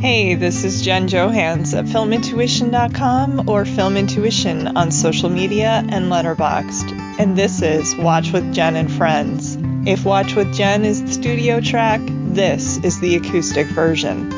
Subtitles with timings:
[0.00, 6.98] Hey, this is Jen Johans at filmintuition.com or filmintuition on social media and Letterboxd.
[7.18, 9.58] And this is Watch with Jen and Friends.
[9.86, 12.00] If Watch with Jen is the studio track,
[12.32, 14.30] this is the acoustic version.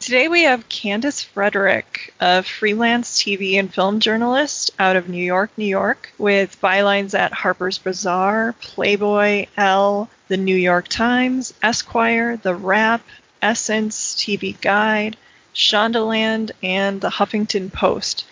[0.00, 5.52] Today we have Candice Frederick, a freelance TV and film journalist out of New York,
[5.56, 12.54] New York, with bylines at Harper's Bazaar, Playboy, Elle, The New York Times, Esquire, The
[12.54, 13.00] Wrap,
[13.42, 15.16] Essence, TV Guide,
[15.52, 18.26] Shondaland, and The Huffington Post.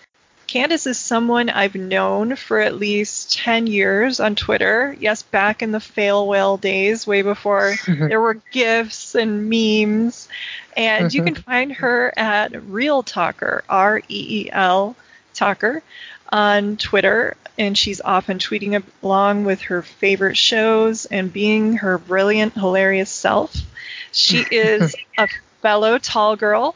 [0.47, 4.95] Candice is someone I've known for at least 10 years on Twitter.
[4.97, 10.29] Yes, back in the fail whale days, way before there were GIFs and memes.
[10.77, 14.95] And you can find her at Reel Talker, R E E L
[15.33, 15.83] Talker,
[16.31, 17.35] on Twitter.
[17.57, 23.55] And she's often tweeting along with her favorite shows and being her brilliant, hilarious self.
[24.11, 25.27] She is a
[25.61, 26.75] fellow tall girl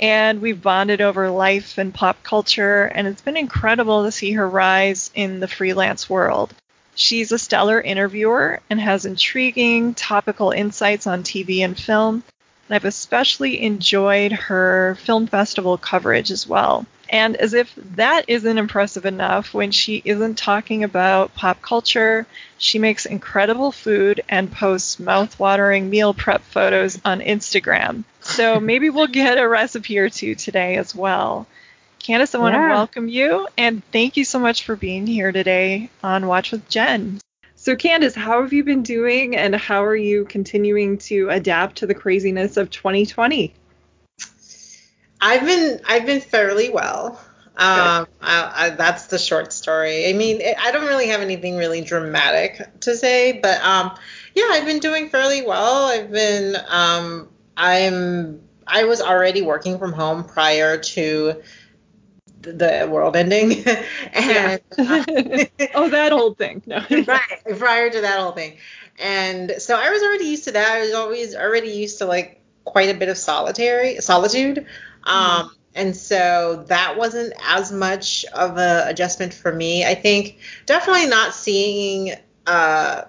[0.00, 4.48] and we've bonded over life and pop culture, and it's been incredible to see her
[4.48, 6.52] rise in the freelance world.
[6.94, 12.24] She's a stellar interviewer and has intriguing, topical insights on TV and film.
[12.68, 16.84] And I've especially enjoyed her film festival coverage as well.
[17.12, 22.78] And as if that isn't impressive enough, when she isn't talking about pop culture, she
[22.78, 28.04] makes incredible food and posts mouth-watering meal prep photos on Instagram.
[28.22, 31.46] So maybe we'll get a recipe or two today as well.
[32.00, 32.68] Candice, I want yeah.
[32.68, 36.66] to welcome you and thank you so much for being here today on Watch with
[36.68, 37.20] Jen.
[37.56, 41.86] So, Candice, how have you been doing and how are you continuing to adapt to
[41.86, 43.52] the craziness of 2020?
[45.22, 47.18] I've been I've been fairly well.
[47.54, 50.08] Um, I, I, that's the short story.
[50.08, 53.94] I mean, it, I don't really have anything really dramatic to say, but um,
[54.34, 55.84] yeah, I've been doing fairly well.
[55.86, 61.42] I've been um, I'm I was already working from home prior to
[62.40, 63.52] the world ending.
[64.12, 64.60] and,
[65.74, 66.62] oh, that whole thing.
[66.66, 66.84] No.
[66.90, 68.56] right, prior to that whole thing.
[68.98, 70.76] And so I was already used to that.
[70.76, 74.66] I was always already used to like quite a bit of solitary solitude.
[75.04, 75.48] Um, mm-hmm.
[75.74, 79.84] And so that wasn't as much of an adjustment for me.
[79.84, 82.12] I think definitely not seeing
[82.46, 83.04] uh,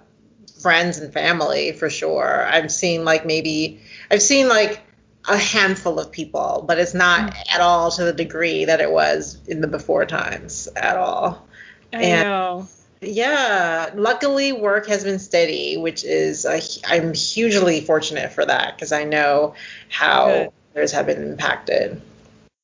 [0.62, 2.46] friends and family for sure.
[2.48, 4.82] I'm seeing like maybe I've seen like
[5.28, 7.54] a handful of people, but it's not mm.
[7.54, 11.46] at all to the degree that it was in the before times at all.
[11.92, 12.68] I and know.
[13.02, 18.94] Yeah, luckily work has been steady, which is a, I'm hugely fortunate for that because
[18.94, 19.56] I know
[19.90, 20.50] how Good.
[20.76, 22.02] Others have been impacted.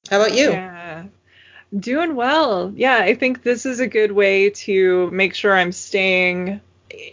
[0.10, 0.52] How about you?
[0.52, 1.06] Yeah.
[1.78, 2.74] Doing well.
[2.76, 6.62] Yeah, I think this is a good way to make sure I'm staying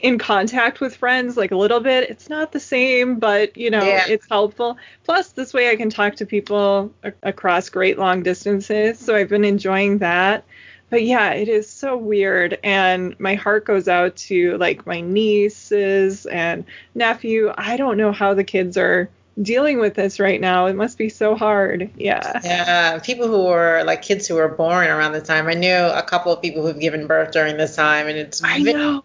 [0.03, 2.09] in contact with friends like a little bit.
[2.09, 4.07] It's not the same, but you know, yeah.
[4.09, 4.79] it's helpful.
[5.05, 8.99] Plus, this way I can talk to people a- across great long distances.
[8.99, 10.45] So I've been enjoying that.
[10.89, 12.59] But yeah, it is so weird.
[12.63, 16.65] And my heart goes out to like my nieces and
[16.95, 17.53] nephew.
[17.57, 19.11] I don't know how the kids are
[19.41, 20.67] dealing with this right now.
[20.67, 21.91] It must be so hard.
[21.97, 22.41] Yeah.
[22.43, 22.99] Yeah.
[23.01, 25.47] People who were like kids who were born around the time.
[25.47, 28.59] I knew a couple of people who've given birth during this time, and it's I
[28.59, 29.05] know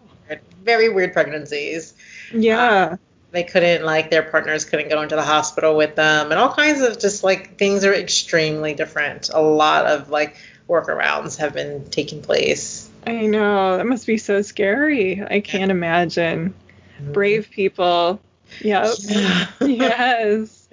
[0.62, 1.94] very weird pregnancies.
[2.32, 2.90] Yeah.
[2.92, 2.98] Um,
[3.32, 6.82] they couldn't like their partners couldn't go into the hospital with them and all kinds
[6.82, 9.30] of just like things are extremely different.
[9.32, 10.36] A lot of like
[10.68, 12.88] workarounds have been taking place.
[13.06, 13.78] I know.
[13.78, 15.22] That must be so scary.
[15.22, 16.54] I can't imagine.
[17.00, 17.12] Mm-hmm.
[17.12, 18.20] Brave people.
[18.60, 18.94] Yep.
[19.60, 20.68] Yes.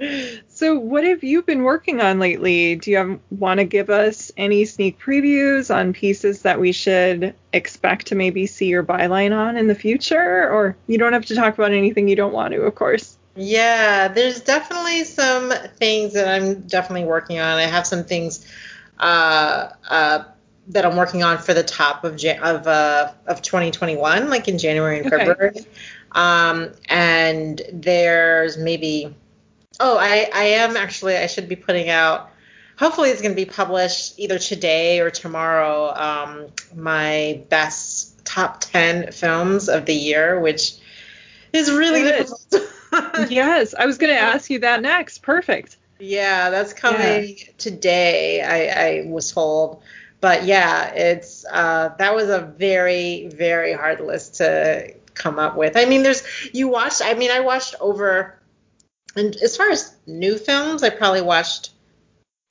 [0.48, 2.76] So, what have you been working on lately?
[2.76, 8.08] Do you want to give us any sneak previews on pieces that we should expect
[8.08, 10.50] to maybe see your byline on in the future?
[10.50, 13.18] Or you don't have to talk about anything you don't want to, of course.
[13.36, 17.58] Yeah, there's definitely some things that I'm definitely working on.
[17.58, 18.46] I have some things
[19.00, 20.24] uh, uh,
[20.68, 25.00] that I'm working on for the top of of uh, of 2021, like in January
[25.00, 25.26] and okay.
[25.26, 25.66] February.
[26.12, 29.16] Um, and there's maybe
[29.80, 31.16] Oh, I, I am actually.
[31.16, 32.32] I should be putting out.
[32.78, 35.94] Hopefully, it's going to be published either today or tomorrow.
[35.96, 40.74] Um, my best top ten films of the year, which
[41.54, 42.28] is really Good.
[42.28, 43.30] difficult.
[43.32, 45.20] yes, I was going to ask you that next.
[45.20, 45.78] Perfect.
[46.00, 47.46] Yeah, that's coming yeah.
[47.58, 48.42] today.
[48.42, 49.82] I, I was told,
[50.20, 55.78] but yeah, it's uh, that was a very very hard list to come up with.
[55.78, 56.24] I mean, there's
[56.54, 57.02] you watched.
[57.04, 58.40] I mean, I watched over
[59.16, 61.72] and as far as new films, I probably watched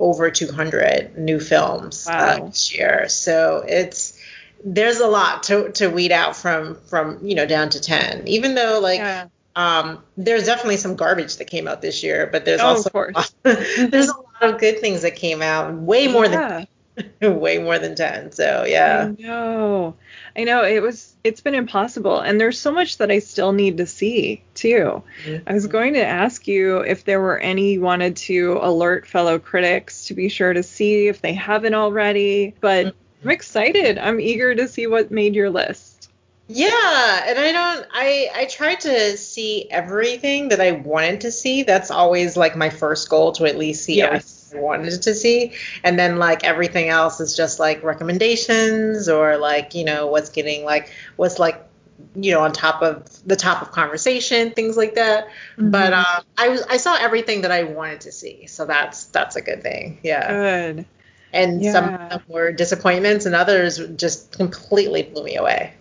[0.01, 2.45] over 200 new films uh, wow.
[2.45, 3.09] uh, this year.
[3.09, 4.19] So it's
[4.65, 8.27] there's a lot to, to weed out from from you know down to 10.
[8.27, 9.29] Even though like yeah.
[9.57, 13.35] um, there's definitely some garbage that came out this year, but there's Oh, also course.
[13.43, 16.49] there's a lot of good things that came out, way more Yeah.
[16.49, 16.69] than
[17.23, 18.33] way more than ten.
[18.33, 19.95] So yeah, I know.
[20.37, 23.79] I know it was it's been impossible and there's so much that I still need
[23.79, 25.03] to see too.
[25.47, 25.73] I was mm-hmm.
[25.73, 30.15] going to ask you if there were any you wanted to alert fellow critics to
[30.15, 33.29] be sure to see if they haven't already, but mm-hmm.
[33.29, 33.99] I'm excited.
[33.99, 36.11] I'm eager to see what made your list.
[36.49, 41.63] Yeah, and I don't I I tried to see everything that I wanted to see.
[41.63, 44.07] That's always like my first goal to at least see Yes.
[44.07, 45.53] everything I wanted to see.
[45.85, 50.65] And then like everything else is just like recommendations or like, you know, what's getting
[50.65, 51.65] like what's like
[52.15, 55.29] you know on top of the top of conversation, things like that.
[55.57, 55.99] But Mhm.
[55.99, 58.47] um I was I saw everything that I wanted to see.
[58.47, 59.99] So that's that's a good thing.
[60.03, 60.29] Yeah.
[60.29, 60.87] Good.
[61.33, 65.75] and some of them were disappointments and others just completely blew me away.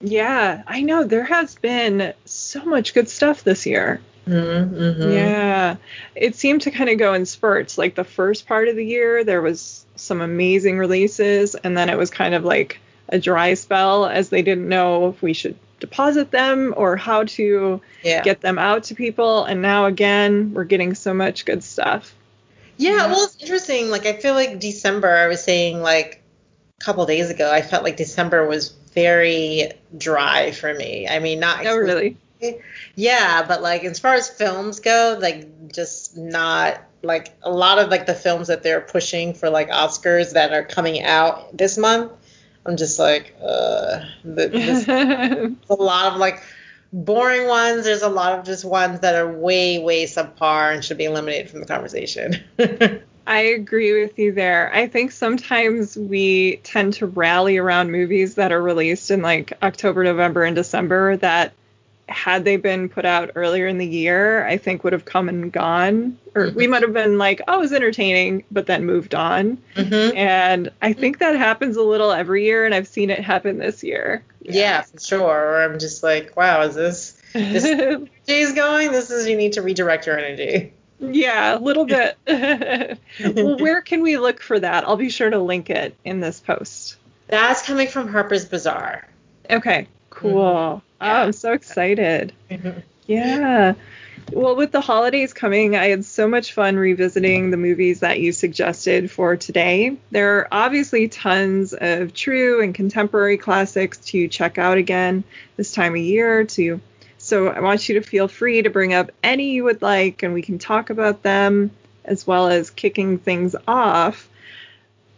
[0.00, 4.02] Yeah, I know there has been so much good stuff this year.
[4.26, 5.12] Mm-hmm.
[5.12, 5.76] Yeah.
[6.14, 7.76] It seemed to kind of go in spurts.
[7.78, 11.98] Like the first part of the year, there was some amazing releases, and then it
[11.98, 12.80] was kind of like
[13.10, 17.80] a dry spell as they didn't know if we should deposit them or how to
[18.02, 18.22] Yeah.
[18.22, 19.44] get them out to people.
[19.44, 22.14] And now again, we're getting so much good stuff.
[22.76, 23.90] Yeah, well, it's interesting.
[23.90, 26.22] Like, I feel like December, I was saying, like,
[26.80, 31.06] a couple days ago, I felt like December was very dry for me.
[31.08, 31.64] I mean, not.
[31.66, 32.16] Oh, really?
[32.94, 36.80] Yeah, but, like, as far as films go, like, just not.
[37.02, 40.64] Like, a lot of, like, the films that they're pushing for, like, Oscars that are
[40.64, 42.12] coming out this month,
[42.64, 44.00] I'm just like, uh.
[44.24, 44.88] th- This,
[45.70, 46.42] a lot of, like,
[46.92, 47.84] boring ones.
[47.84, 51.50] There's a lot of just ones that are way, way subpar and should be eliminated
[51.50, 52.42] from the conversation.
[53.26, 54.72] I agree with you there.
[54.74, 60.04] I think sometimes we tend to rally around movies that are released in like October,
[60.04, 61.54] November, and December that
[62.08, 65.50] had they been put out earlier in the year, I think would have come and
[65.52, 66.18] gone.
[66.34, 69.58] Or we might have been like, oh, it was entertaining, but then moved on.
[69.76, 73.58] hmm And I think that happens a little every year, and I've seen it happen
[73.58, 74.22] this year.
[74.42, 75.22] Yeah, for sure.
[75.22, 77.64] Or I'm just like, wow, is this this
[78.28, 78.92] energy's going?
[78.92, 80.72] This is you need to redirect your energy.
[81.00, 82.18] yeah, a little bit.
[83.36, 84.86] well, where can we look for that?
[84.86, 86.96] I'll be sure to link it in this post.
[87.28, 89.08] That's coming from Harper's Bazaar.
[89.48, 90.40] Okay, cool.
[90.42, 91.22] Oh, Yeah.
[91.22, 92.32] I'm so excited.
[93.06, 93.74] Yeah.
[94.32, 98.32] Well, with the holidays coming, I had so much fun revisiting the movies that you
[98.32, 99.98] suggested for today.
[100.10, 105.24] There are obviously tons of true and contemporary classics to check out again
[105.56, 106.80] this time of year to
[107.18, 110.34] so I want you to feel free to bring up any you would like and
[110.34, 111.70] we can talk about them
[112.04, 114.28] as well as kicking things off.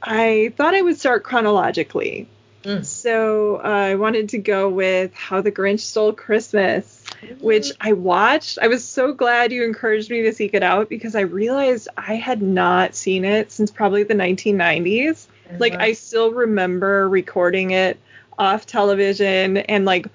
[0.01, 2.29] I thought I would start chronologically.
[2.67, 2.85] Mm.
[2.85, 7.05] So uh, I wanted to go with How the Grinch Stole Christmas,
[7.41, 8.59] which I watched.
[8.61, 12.17] I was so glad you encouraged me to seek it out because I realized I
[12.17, 15.29] had not seen it since probably the 1990s.
[15.59, 18.01] Like I still remember recording it
[18.39, 20.09] off television and like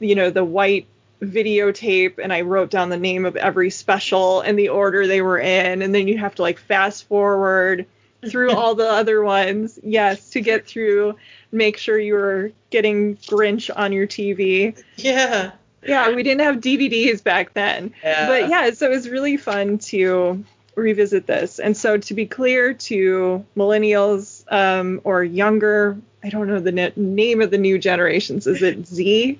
[0.00, 0.86] you know the white
[1.22, 5.38] videotape and I wrote down the name of every special and the order they were
[5.38, 7.86] in and then you have to like fast forward
[8.28, 11.14] through all the other ones yes to get through
[11.52, 15.52] make sure you were getting Grinch on your TV Yeah.
[15.84, 18.26] yeah we didn't have DVDs back then Yeah.
[18.26, 21.58] but yeah, so it was really fun to revisit this.
[21.58, 26.88] And so to be clear to millennials um, or younger, I don't know the na-
[26.96, 28.46] name of the new generations.
[28.46, 29.38] Is it Z?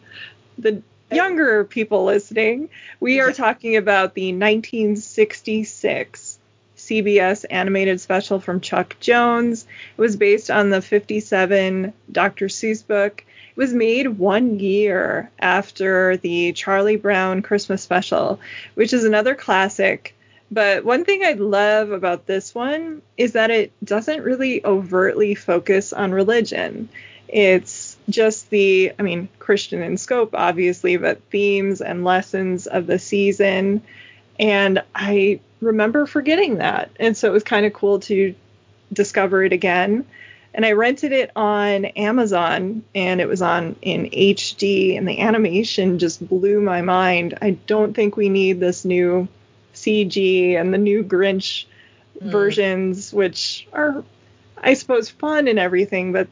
[0.59, 2.69] The younger people listening,
[3.01, 6.32] we are talking about the 1966
[6.93, 9.67] CBS animated special from Chuck Jones.
[9.97, 12.47] It was based on the 57 Dr.
[12.49, 13.25] Seuss book.
[13.51, 18.41] It was made one year after the Charlie Brown Christmas special,
[18.75, 20.15] which is another classic.
[20.51, 25.95] But one thing I love about this one is that it doesn't really overtly focus
[25.95, 26.91] on religion.
[27.27, 32.99] It's just the, I mean, Christian in scope, obviously, but themes and lessons of the
[32.99, 33.81] season.
[34.39, 36.91] And I remember forgetting that.
[36.99, 38.35] And so it was kind of cool to
[38.93, 40.05] discover it again.
[40.55, 45.99] And I rented it on Amazon and it was on in HD and the animation
[45.99, 47.39] just blew my mind.
[47.41, 49.29] I don't think we need this new
[49.75, 51.65] CG and the new Grinch
[52.23, 52.31] Mm.
[52.31, 54.05] versions, which are,
[54.59, 56.29] I suppose, fun and everything, but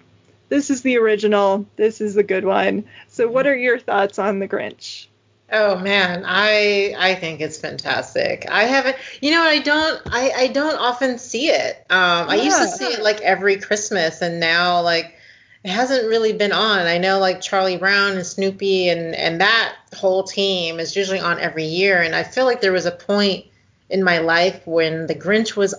[0.48, 1.66] this is the original.
[1.76, 2.84] This is the good one.
[3.08, 5.06] So, what are your thoughts on the Grinch?
[5.52, 8.46] Oh man, I I think it's fantastic.
[8.48, 11.76] I haven't, you know, I don't I I don't often see it.
[11.90, 15.16] Um, I used to see it like every Christmas, and now like
[15.64, 16.86] it hasn't really been on.
[16.86, 21.40] I know like Charlie Brown and Snoopy and and that whole team is usually on
[21.40, 23.46] every year, and I feel like there was a point
[23.88, 25.74] in my life when The Grinch was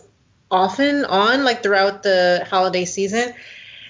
[0.49, 3.33] often on like throughout the holiday season.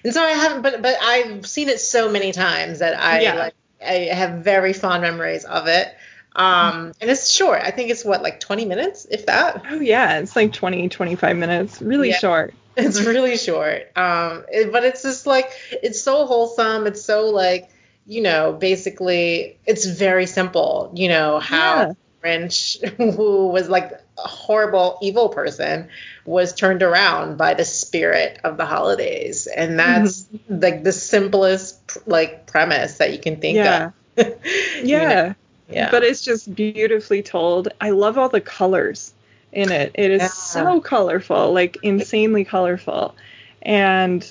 [0.03, 3.35] And so I haven't, but but I've seen it so many times that I Yeah.
[3.35, 5.87] like I have very fond memories of it.
[6.35, 7.61] Um, and it's short.
[7.61, 9.63] I think it's what like 20 minutes, if that.
[9.69, 12.17] Oh yeah, it's like 20, 25 minutes, really Yeah.
[12.17, 12.53] short.
[12.77, 13.91] It's really short.
[13.97, 16.87] Um, it- but it's just like it's so wholesome.
[16.87, 17.69] It's so like
[18.07, 20.91] you know, basically, it's very simple.
[20.95, 21.93] You know how Yeah.
[22.23, 22.81] Grinch,
[23.15, 25.89] who was like a horrible, evil person,
[26.25, 32.47] was turned around by the spirit of the holidays, and that's like the simplest like
[32.47, 33.87] premise that you can think Yeah.
[33.87, 33.93] of.
[34.83, 35.09] You know?
[35.09, 35.33] Yeah.
[35.69, 35.91] yeah.
[35.91, 37.69] But it's just beautifully told.
[37.79, 39.13] I love all the colors
[39.51, 39.91] in it.
[39.95, 40.27] It is Yeah.
[40.27, 43.15] so colorful, like insanely colorful.
[43.61, 44.27] And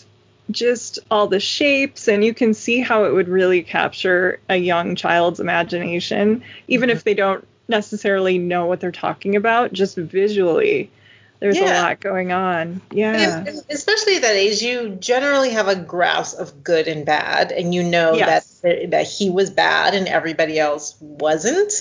[0.50, 4.96] just all the shapes and you can see how it would really capture a young
[4.96, 6.96] child's imagination even Mm-hmm.
[6.96, 10.90] if they don't necessarily know what they're talking about just visually
[11.40, 16.38] there's a lot going on yeah and especially that age, you generally have a grasp
[16.38, 18.60] of good and bad, and you know Yes.
[18.60, 21.72] that that he was bad and everybody else wasn't.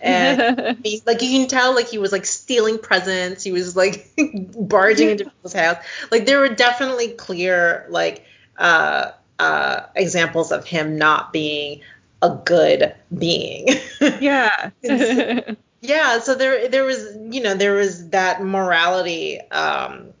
[0.00, 3.42] And he, like you can tell, like he was like stealing presents.
[3.42, 4.08] He was like
[4.56, 5.78] barging into people's house.
[6.10, 8.24] Like there were definitely clear like
[8.56, 11.80] uh, uh, examples of him not being
[12.22, 13.68] a good being.
[14.20, 14.70] yeah
[15.80, 20.12] yeah so there there was you know there was that morality um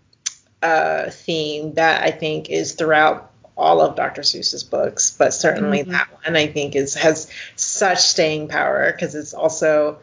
[0.62, 5.92] uh theme that i think is throughout all of dr seuss's books but certainly Mhm.
[5.92, 9.98] that one i think is has such staying power because it's also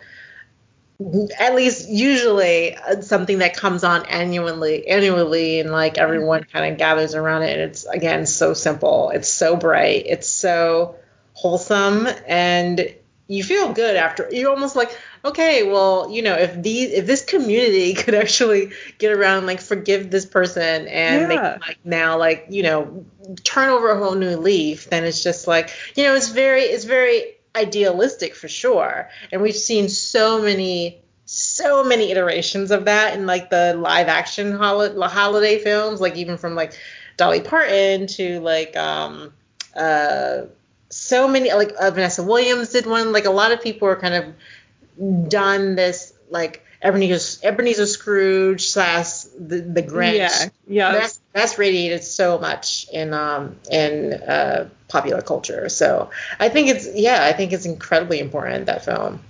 [1.40, 6.78] at least usually uh, something that comes on annually annually and like everyone kind of
[6.78, 10.96] gathers around it and it's again so simple it's so bright it's so
[11.40, 12.94] wholesome and
[13.28, 14.92] you feel good after you're almost like
[15.24, 20.12] okay well you know if these if this community could actually get around like forgive
[20.12, 21.58] this person and Yeah.
[21.62, 23.06] like now like you know
[23.46, 26.84] turn over a whole new leaf then it's just like you know it's very it's
[26.84, 33.26] very idealistic for sure and we've seen so many so many iterations of that in
[33.26, 36.74] like the live action hol- holiday films like even from like
[37.16, 39.32] dolly parton to like um
[39.76, 40.42] uh
[40.90, 43.12] so many like uh, Vanessa Williams did one.
[43.12, 49.24] Like a lot of people are kind of done this like Ebenezer Ebenezer Scrooge slash
[49.38, 50.18] the the Grinch.
[50.18, 55.70] yeah yeah That's that's radiated so much in um in uh popular culture.
[55.70, 59.22] So I think it's yeah I think it's incredibly important that film.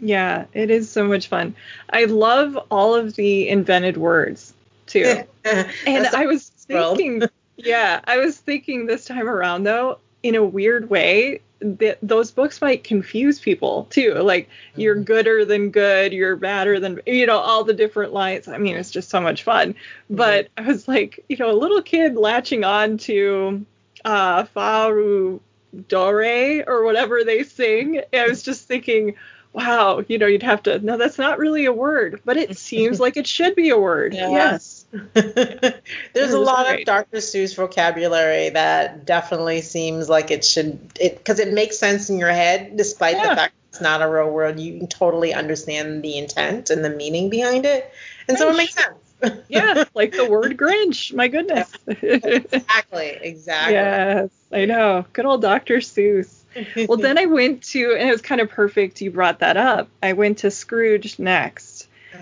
[0.00, 1.54] Yeah, it is so much fun.
[1.88, 4.52] I love all of the invented words
[4.86, 5.22] too.
[5.44, 7.22] And I was thinking,
[7.56, 12.60] yeah, I was thinking this time around though, in a weird way, that those books
[12.60, 14.14] might confuse people too.
[14.14, 15.04] Like you're Mhm.
[15.04, 18.48] gooder than good, you're badder than you know all the different lines.
[18.48, 19.74] I mean, it's just so much fun.
[20.10, 23.64] But I was like, you know, a little kid latching on to
[24.04, 25.40] uh Faru
[25.88, 28.00] Dore or whatever they sing.
[28.12, 29.16] I was just thinking,
[29.52, 33.00] wow, you know, you'd have to no, that's not really a word, but it seems
[33.00, 34.14] like it should be a word.
[34.14, 34.28] Yeah.
[34.30, 34.83] Yes.
[35.14, 36.80] There's a lot great.
[36.80, 37.18] of Dr.
[37.18, 42.30] Seuss vocabulary that definitely seems like it should it because it makes sense in your
[42.30, 43.30] head despite Yeah.
[43.30, 44.58] the fact it's not a real world.
[44.60, 47.92] You can totally understand the intent and the meaning behind it,
[48.28, 49.44] and so it makes sense.
[49.48, 51.12] yeah, like the word Grinch.
[51.12, 51.72] My goodness.
[51.88, 53.74] exactly, exactly.
[53.74, 55.04] yes, I know.
[55.12, 55.78] Good old Dr.
[55.78, 56.42] Seuss.
[56.88, 59.88] Well, then I went to, and it was kind of perfect you brought that up.
[60.02, 61.73] I went to Scrooged next,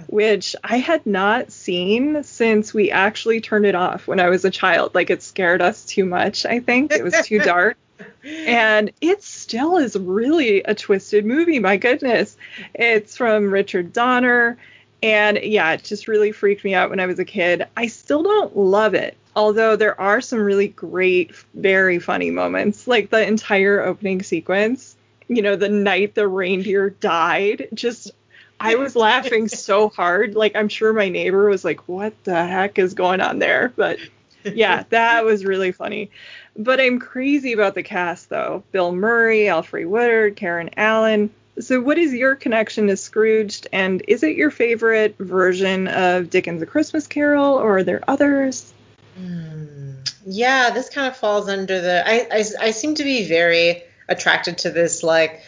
[0.08, 4.50] which I had not seen since we actually turned it off when I was a
[4.50, 4.94] child.
[4.94, 6.92] Like it scared us too much, I think.
[6.92, 7.76] It was too dark.
[8.24, 12.36] And it still is really a twisted movie, my goodness.
[12.74, 14.58] It's from Richard Donner.
[15.02, 17.66] And yeah, it just really freaked me out when I was a kid.
[17.76, 23.10] I still don't love it, although there are some really great, very funny moments, like
[23.10, 24.96] the entire opening sequence.
[25.28, 28.12] You know, the night the reindeer died, just
[28.62, 30.34] I was laughing so hard.
[30.34, 33.98] Like I'm sure my neighbor was like, "What the heck is going on there?" But
[34.44, 36.10] yeah, that was really funny.
[36.56, 38.62] But I'm crazy about the cast though.
[38.72, 41.30] Bill Murray, Alfre Woodard, Karen Allen.
[41.58, 46.62] So what is your connection to Scrooged and is it your favorite version of Dickens'
[46.62, 48.72] A Christmas Carol or are there others?
[49.16, 49.92] Hmm.
[50.24, 52.02] Yeah, this kind of falls under the.
[52.06, 55.42] I, I I seem to be very attracted to this like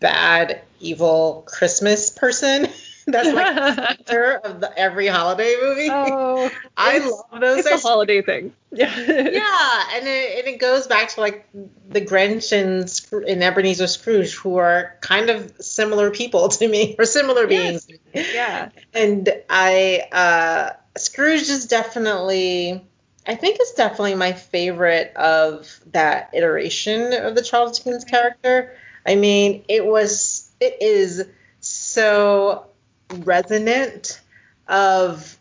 [0.00, 2.68] bad evil Christmas person
[3.06, 5.88] that's like the of the, every holiday movie.
[5.90, 7.66] Oh, I love those.
[7.66, 8.52] it's a holiday thing.
[8.70, 8.94] Yeah.
[8.98, 11.48] yeah, and it, and it goes back to like
[11.88, 17.50] the Grinch and, Ebenezer Scrooge, who are kind of similar people to me, or similar
[17.50, 17.86] Yes.
[17.86, 18.00] beings.
[18.12, 18.68] Yeah.
[18.92, 22.84] And I, uh, Scrooge is definitely,
[23.26, 28.76] I think it's definitely my favorite of that iteration of the Charles Dickens character.
[29.08, 31.24] I mean, it was, it is
[31.60, 32.66] so
[33.10, 34.20] resonant
[34.68, 35.36] of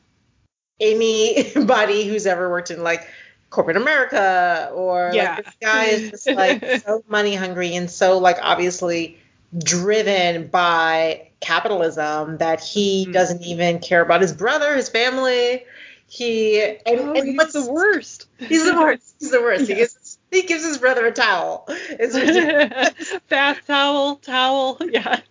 [0.79, 3.07] anybody who's ever worked in like
[3.49, 5.35] corporate America or Yeah.
[5.35, 9.17] like this guy is just like so money hungry and so like obviously
[9.57, 13.13] driven by capitalism that he Mhm.
[13.13, 15.65] doesn't even care about his brother, his family.
[16.09, 18.27] He and, Oh, and he's what's the worst.
[18.39, 19.15] He's the worst.
[19.19, 19.67] He's the worst.
[19.67, 20.06] He, Yes.
[20.31, 21.65] he gives his brother a towel.
[23.29, 24.77] Bath towel, towel.
[24.89, 25.21] Yes.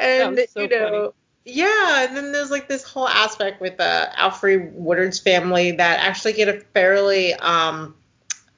[0.00, 1.12] and so you know
[1.44, 6.32] yeah and then there's like this whole aspect with uh, alfre woodard's family that actually
[6.32, 7.94] get a fairly um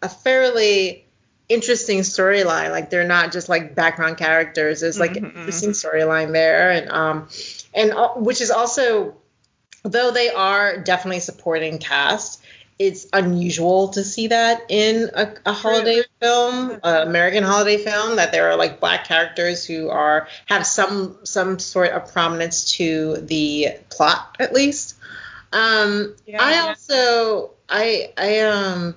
[0.02, 1.04] a fairly
[1.48, 5.36] interesting storyline like they're not just like background characters there's like an Mhm.
[5.36, 7.28] interesting storyline there and um
[7.74, 9.16] and uh, which is also
[9.82, 12.40] though they are definitely supporting cast
[12.78, 18.30] it's unusual to see that in a, a holiday film, an American holiday film, that
[18.30, 23.68] there are like black characters who are have some some sort of prominence to the
[23.90, 24.96] plot at least.
[25.52, 28.94] Um, Yeah, I also I I um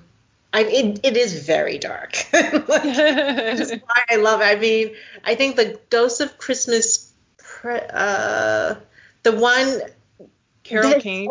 [0.53, 2.15] I it, it is very dark.
[2.33, 4.45] Like, is why I love it.
[4.45, 8.75] I mean, I think the Ghost of Christmas, Pre- uh,
[9.23, 9.81] the one
[10.63, 11.29] Carol Kane.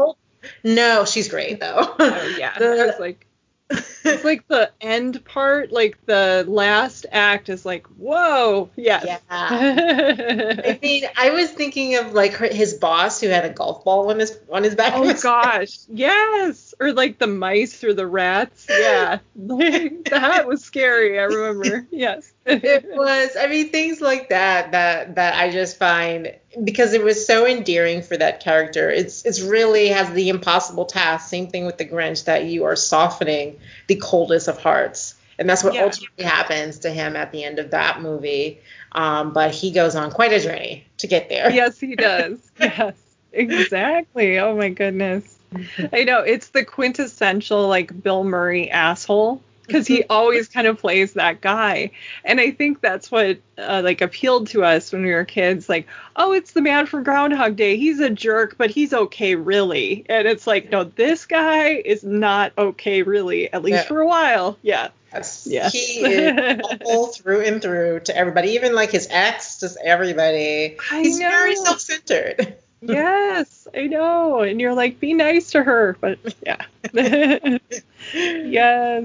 [0.64, 1.94] No, she's great though.
[1.98, 2.58] Oh yeah.
[2.58, 3.26] The- it's like
[4.04, 9.04] it's like the end part, like the last act is like, whoa, yes.
[9.06, 9.18] yeah.
[9.30, 14.10] I mean, I was thinking of like her, his boss who had a golf ball
[14.10, 14.94] on his on his back.
[14.96, 16.69] oh his- gosh, yes.
[16.84, 18.66] Or like the mice or the rats.
[18.70, 19.18] Yeah.
[19.36, 21.86] That was scary, I remember.
[21.92, 22.32] Yes.
[22.46, 26.34] it was i mean things like that that that i just find
[26.64, 31.28] because it was so endearing for that character it's it's really has the impossible task
[31.28, 35.62] same thing with the grinch that you are softening the coldest of hearts and that's
[35.62, 35.84] what Yeah.
[35.84, 38.60] ultimately happens to him at the end of that movie
[38.92, 42.38] um, but he goes on quite a journey to get there yes, he does.
[42.58, 42.94] Yes.
[43.32, 44.38] Exactly.
[44.40, 45.38] Oh my goodness.
[45.92, 51.12] I know it's the quintessential like Bill Murray asshole because he always kind of plays
[51.14, 51.92] that guy,
[52.24, 55.68] and I think that's what uh, like appealed to us when we were kids.
[55.68, 55.86] Like,
[56.16, 57.76] oh, it's the man from Groundhog Day.
[57.76, 60.04] He's a jerk, but he's okay, really.
[60.08, 63.52] And it's like, no, this guy is not okay, really.
[63.52, 63.82] At least Yeah.
[63.84, 64.58] for a while.
[64.62, 64.88] Yeah.
[65.12, 65.46] Yes.
[65.50, 65.72] Yes.
[65.72, 70.76] He is awful through and through to everybody, even like his ex, just everybody.
[70.90, 71.28] I He's know.
[71.28, 72.56] very self-centered.
[72.80, 74.40] Yes, I know.
[74.40, 76.64] And you're like, be nice to her, but yeah.
[76.92, 77.60] yes.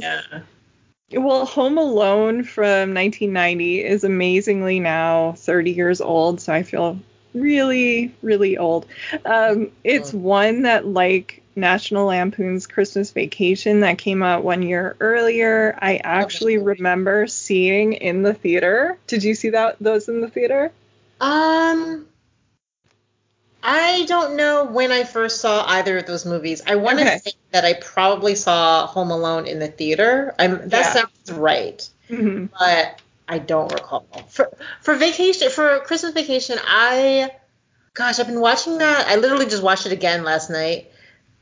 [0.01, 0.21] Yeah.
[1.11, 6.99] Well, Home Alone from 1990 is amazingly now 30 years old, so I feel
[7.33, 8.87] really, really old.
[9.25, 10.17] Um, it's Oh.
[10.17, 16.57] one that, like National Lampoon's Christmas Vacation, that came out one year earlier, I actually
[16.57, 16.65] movie.
[16.77, 18.97] remember seeing in the theater.
[19.07, 20.71] Did you see that those in the theater?
[21.21, 22.07] Um,
[23.67, 26.61] I don't know when I first saw either of those movies.
[26.67, 27.17] I want to Okay.
[27.17, 30.35] say that I probably saw Home Alone in the theater.
[30.39, 30.93] I'm that Yeah.
[30.93, 34.05] sounds right, hmm but I don't recall.
[34.29, 34.51] For
[34.81, 37.31] for vacation for Christmas vacation, I
[37.95, 39.07] gosh, I've been watching that.
[39.07, 40.91] I literally just watched it again last night.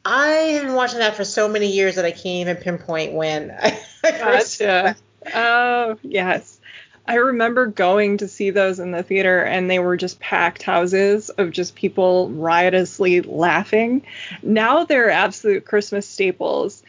[0.06, 3.52] I have been watching that for so many years that I can't even pinpoint when
[3.52, 4.96] I, I first saw Gotcha.
[5.36, 6.60] Oh, yes.
[7.06, 11.30] I remember going to see those in the theater and they were just packed houses
[11.30, 14.04] of just people riotously laughing.
[14.42, 16.84] Now they're absolute Christmas staples.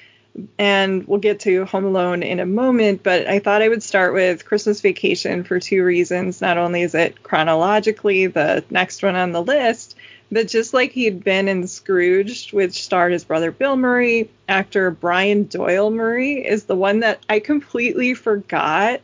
[0.59, 4.14] And we'll get to Home Alone in a moment, but I thought I would start
[4.14, 6.40] with Christmas Vacation for two reasons.
[6.40, 9.94] Not only is it chronologically the next one on the list,
[10.33, 15.44] but just like he'd been in Scrooged, which starred his brother Bill Murray, actor Brian
[15.44, 19.00] Doyle Murray is the one that I completely forgot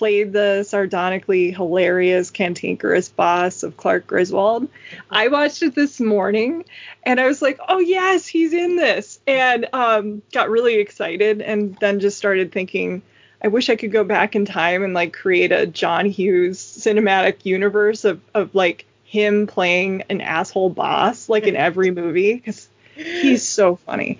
[0.00, 4.66] played the sardonically hilarious cantankerous boss of Clark Griswold.
[5.10, 6.64] I watched it this morning
[7.02, 11.76] and I was like, oh yes, he's in this, and um, got really excited, and
[11.80, 13.02] then just started thinking.
[13.44, 17.44] I wish I could go back in time and like create a John Hughes cinematic
[17.44, 23.46] universe of, of like him playing an asshole boss like in every movie because he's
[23.46, 24.18] so funny.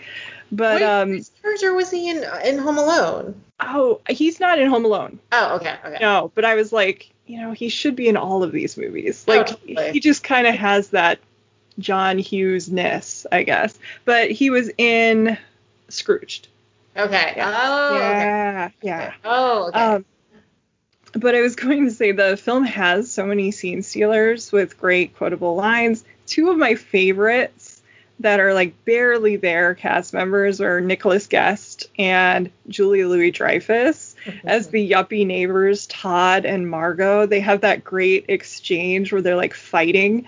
[0.52, 3.40] But Wait, um character was he in in Home Alone?
[3.60, 5.18] oh, he's not in Home Alone.
[5.32, 5.98] Oh, okay, okay.
[6.00, 9.24] No, but I was like, you know, he should be in all of these movies.
[9.28, 9.92] Like totally.
[9.92, 11.18] he just kind of has that
[11.78, 13.78] John Hughes ness, I guess.
[14.04, 15.36] But he was in
[15.88, 16.48] Scrooged.
[16.96, 17.34] Okay.
[17.36, 17.94] Oh.
[17.96, 18.74] yeah, Okay.
[18.82, 19.12] yeah.
[19.24, 19.68] Oh.
[19.68, 19.78] Okay.
[19.78, 20.04] Um,
[21.12, 25.16] but I was going to say the film has so many scene stealers with great
[25.16, 26.04] quotable lines.
[26.26, 27.59] Two of my favorites
[28.20, 34.68] that are like barely there cast members are Nicholas Guest and Julia Louis Dreyfus as
[34.68, 37.26] the yuppie neighbors Todd and Margot.
[37.26, 40.26] They have that great exchange where they're like fighting,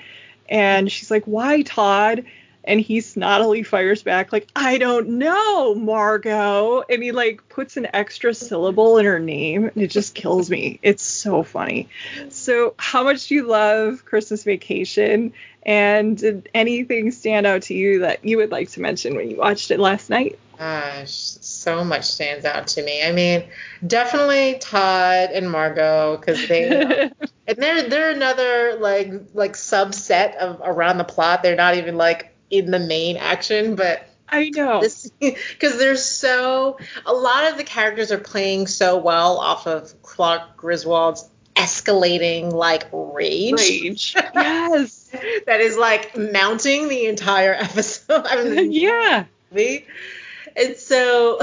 [0.49, 2.25] and she's like, "Why, Todd?"
[2.65, 7.89] And he snottily fires back like, "I don't know, Margot." And he like puts an
[7.93, 10.79] extra syllable in her name, and it just kills me.
[10.83, 11.89] It's so funny.
[12.29, 15.33] So, how much do you love Christmas Vacation?
[15.65, 19.37] And did anything stand out to you that you would like to mention when you
[19.37, 20.39] watched it last night?
[20.59, 23.03] Gosh, so much stands out to me.
[23.03, 23.45] I mean,
[23.85, 27.11] definitely Todd and Margot because they
[27.49, 31.43] and they're they're another like like subset of around the plot.
[31.43, 34.81] They're not even like in the main action, but I know.
[34.81, 35.11] because
[35.79, 41.29] they're so a lot of the characters are playing so well off of Clark Griswold's
[41.57, 43.59] escalating like rage.
[43.59, 44.15] Rage.
[44.35, 45.11] yes.
[45.47, 48.27] that is like mounting the entire episode.
[48.27, 49.25] I mean, yeah.
[49.51, 49.87] movie.
[50.55, 51.41] And so,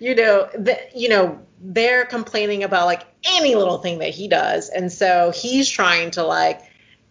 [0.00, 4.68] you know, the, you know, they're complaining about like any little thing that he does,
[4.68, 6.60] and so he's trying to like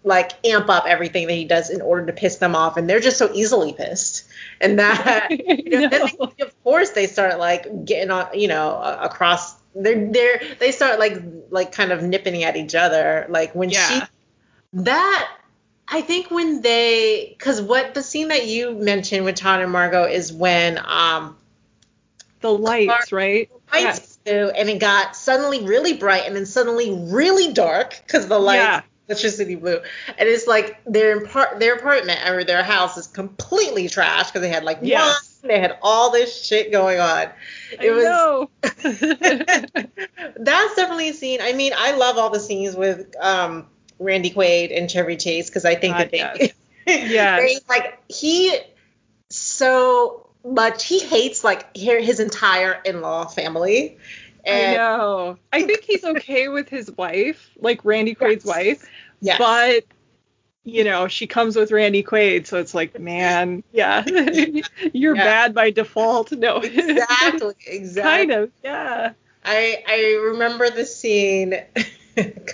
[0.05, 2.99] like amp up everything that he does in order to piss them off, and they're
[3.01, 4.25] just so easily pissed.
[4.61, 6.31] And that, you know, then No.
[6.37, 9.55] they, of course, they start like getting on, you know, across.
[9.75, 14.01] They're they're they start like like kind of nipping at each other, like when she
[14.73, 15.29] that
[15.87, 20.05] I think when they because what the scene that you mentioned with Todd and Margot
[20.05, 21.35] is when um
[22.41, 23.49] The lights, right?
[23.73, 28.39] lights flew and it got suddenly really bright and then suddenly really dark because the
[28.39, 28.81] lights Yeah.
[29.07, 29.79] Electricity blew
[30.17, 34.49] and it's like their impar- their apartment or their house is completely trashed because they
[34.49, 35.39] had like Yes.
[35.43, 37.27] wine, they had all this shit going on.
[37.79, 38.49] I was know.
[40.37, 41.39] that's definitely a scene.
[41.41, 43.67] I mean, I love all the scenes with um,
[43.99, 46.51] Randy Quaid and Chevy Chase because I think God, that they, yes.
[46.87, 47.39] Yes.
[47.41, 48.57] they like he
[49.29, 53.97] so much he hates like hi- his entire in-law family.
[54.47, 55.37] I know.
[55.51, 58.55] I think he's okay with his wife, like Randy Quaid's Yes.
[58.55, 58.89] wife,
[59.21, 59.37] yes.
[59.37, 59.83] but
[60.63, 64.03] you know, she comes with Randy Quaid, so it's like, man, yeah,
[64.93, 65.23] you're Yeah.
[65.23, 66.31] bad by default.
[66.31, 68.01] No, exactly, exactly.
[68.17, 69.13] kind of, yeah.
[69.43, 71.55] I I remember the scene.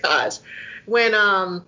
[0.02, 0.38] gosh,
[0.86, 1.66] when um,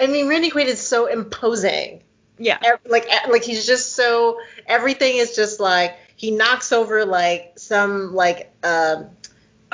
[0.00, 2.02] I mean, Randy Quaid is so imposing.
[2.38, 2.58] Yeah.
[2.86, 8.50] like like he's just so everything is just like he knocks over like some like
[8.64, 9.10] um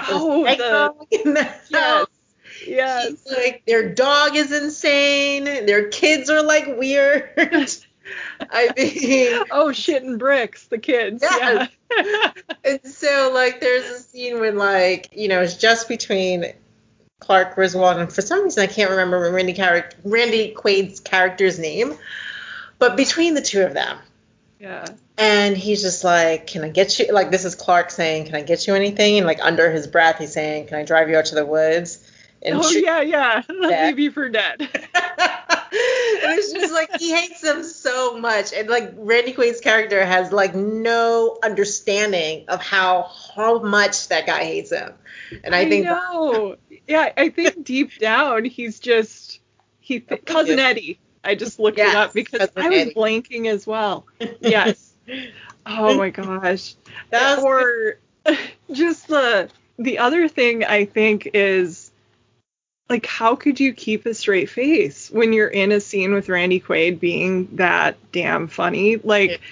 [0.09, 2.07] Oh, the, psycho in the yes,
[2.67, 3.27] yes.
[3.31, 7.31] Like their dog is insane their kids are like weird
[8.51, 11.23] i mean Oh, shit and bricks, the kids.
[11.23, 11.69] Yes.
[11.91, 12.33] Yeah.
[12.65, 16.53] and so like there's a scene when like you know it's just between
[17.21, 19.57] Clark Griswold and for some reason I can't remember Randy
[20.05, 21.95] Randy Quaid's character's name,
[22.79, 23.99] but between the two of them,
[24.61, 24.87] yeah.
[25.17, 28.43] and he's just like, "Can I get you?" Like this is Clark saying, "Can I
[28.43, 31.27] get you anything?" And like under his breath, he's saying, "Can I drive you out
[31.27, 31.99] to the woods?"
[32.41, 33.43] And Oh, shoot- yeah, yeah.
[33.49, 33.87] Let Yeah.
[33.89, 34.61] me be for dead.
[35.73, 40.33] and it's just like he hates them so much, and like Randy Quaid's character has
[40.33, 44.93] like no understanding of how how much that guy hates him,
[45.45, 46.57] and I, think know.
[46.87, 49.41] Yeah, I think deep down he's just
[49.81, 51.01] he th- cousin Eddie.
[51.29, 52.95] I just looked it up because I was Eddie.
[52.95, 54.07] blanking as well.
[54.41, 54.95] Yes.
[55.67, 56.75] Oh my gosh.
[57.11, 57.99] that or
[58.73, 61.91] just the the other thing I think is
[62.89, 66.61] like how could you keep a straight face when you're in a scene with Randy
[66.61, 68.97] Quaid being that damn funny?
[68.97, 69.43] Like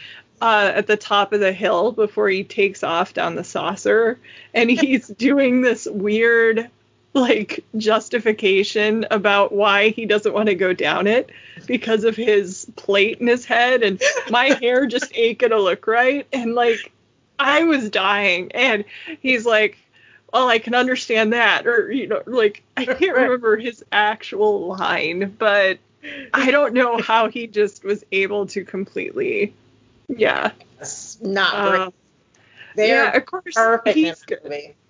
[0.40, 4.18] uh, at the top of the hill before he takes off down the saucer
[4.54, 6.70] and he's doing this weird
[7.16, 11.30] like justification about why he doesn't want to go down it
[11.66, 14.00] because of his plate in his head and
[14.30, 16.26] my hair just ain't gonna look right.
[16.32, 16.92] And like
[17.38, 18.84] I was dying and
[19.20, 19.78] he's like
[20.32, 25.34] well I can understand that or you know like I can't remember his actual line
[25.38, 25.78] but
[26.34, 29.54] I don't know how he just was able to completely
[30.08, 30.52] yeah.
[31.20, 31.90] Not uh.
[32.76, 33.96] Yeah of course perfect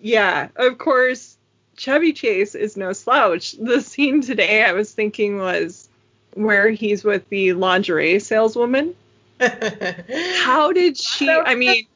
[0.01, 1.36] yeah, of course,
[1.77, 3.53] Chevy Chase is no slouch.
[3.53, 5.89] The scene today I was thinking was
[6.35, 8.95] where he's with the lingerie saleswoman.
[9.41, 11.29] How did she?
[11.29, 11.87] I mean,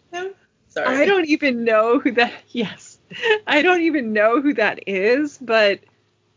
[0.69, 0.87] Sorry.
[0.87, 2.33] I don't even know who that.
[2.51, 2.99] Yes,
[3.47, 5.81] I don't even know who that is, but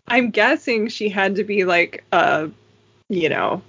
[0.08, 2.50] I'm guessing she had to be like a,
[3.10, 3.62] you know,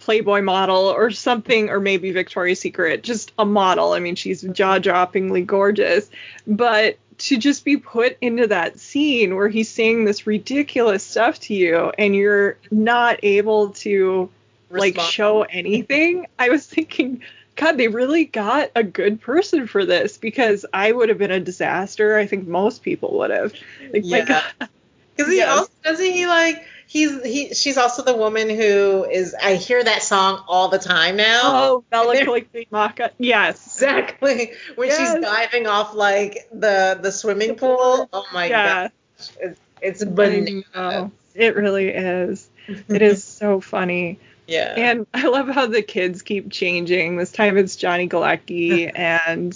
[0.00, 3.92] Playboy model or something, or maybe Victoria's Secret, just a model.
[3.92, 6.10] I mean, she's jaw droppingly gorgeous.
[6.46, 11.54] But to just be put into that scene where he's saying this ridiculous stuff to
[11.54, 14.28] you and you're not able to
[14.70, 17.22] like show anything, I was thinking,
[17.56, 21.40] God, they really got a good person for this because I would have been a
[21.40, 22.16] disaster.
[22.16, 23.52] I think most people would have.
[23.92, 24.24] Like, my Yeah.
[24.24, 24.44] God.
[25.16, 25.58] Because he Yes.
[25.58, 30.02] also doesn't he like he's he she's also the woman who is I hear that
[30.02, 31.40] song all the time now.
[31.44, 33.10] Oh, Mele Kalikimaka.
[33.18, 33.66] Yes.
[33.66, 34.52] Exactly.
[34.76, 34.98] When Yes.
[34.98, 38.08] she's diving off like the the swimming pool.
[38.12, 38.88] Oh my yeah.
[39.18, 39.28] gosh.
[39.40, 41.10] It's, it's bananas.
[41.34, 42.48] It really is.
[42.68, 44.20] It is so funny.
[44.46, 44.72] Yeah.
[44.76, 47.16] And I love how the kids keep changing.
[47.16, 49.52] This time it's Johnny Galecki and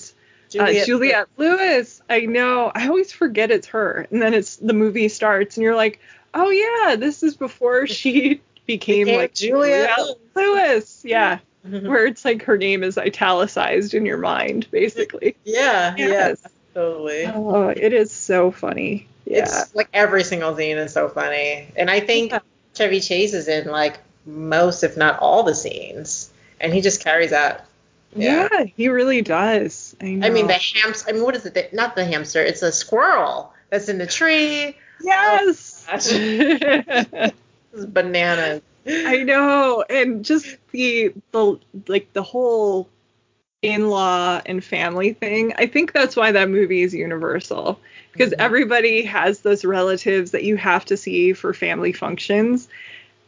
[0.51, 2.03] Juliette, uh, Juliette Lewis.
[2.11, 2.73] I know.
[2.75, 4.09] I always forget it's her.
[4.11, 6.01] And then it's the movie starts and you're like,
[6.39, 9.99] oh yeah, this is before she became, Became like Juliette
[10.35, 11.03] Lewis.
[11.05, 11.39] Yeah.
[11.63, 15.37] Where it's like her name is italicized in your mind, basically.
[15.45, 15.95] yeah.
[15.97, 16.39] Yes.
[16.43, 16.49] Yeah.
[16.75, 17.27] Totally.
[17.27, 19.09] Oh, it is so funny.
[19.25, 19.41] Yeah.
[19.41, 21.69] It's like every single scene is so funny.
[21.77, 22.39] And I think Yeah.
[22.75, 26.31] Chevy Chase is in like most, if not all, the scenes.
[26.61, 27.67] And he just carries that.
[28.15, 28.65] Yeah, Yeah.
[28.77, 29.97] he really does.
[30.01, 30.27] I, know.
[30.27, 31.09] I mean, the hamster.
[31.09, 31.55] I mean, what is it?
[31.55, 32.41] The- Not the hamster.
[32.43, 34.77] It's a squirrel that's in the tree.
[35.03, 35.78] yes.
[35.91, 37.33] Gosh.
[37.71, 38.63] This is bananas.
[38.87, 42.89] I know, and just the the like the whole
[43.61, 45.53] in-law and family thing.
[45.59, 47.79] I think that's why that movie is universal
[48.13, 48.37] because Mhm.
[48.39, 52.69] everybody has those relatives that you have to see for family functions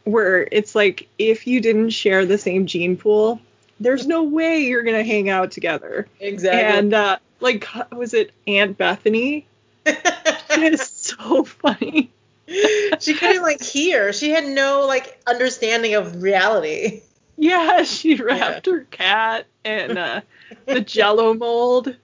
[0.05, 3.39] where it's like if you didn't share the same gene pool,
[3.79, 6.07] there's no way you're going to hang out together.
[6.19, 6.61] Exactly.
[6.61, 9.45] And uh like was it Aunt Bethany?
[9.85, 12.11] It is so funny.
[12.99, 14.13] she couldn't like hear.
[14.13, 17.01] She had no like understanding of reality.
[17.37, 20.21] Yeah, she wrapped her cat in uh,
[20.65, 21.95] the jello mold,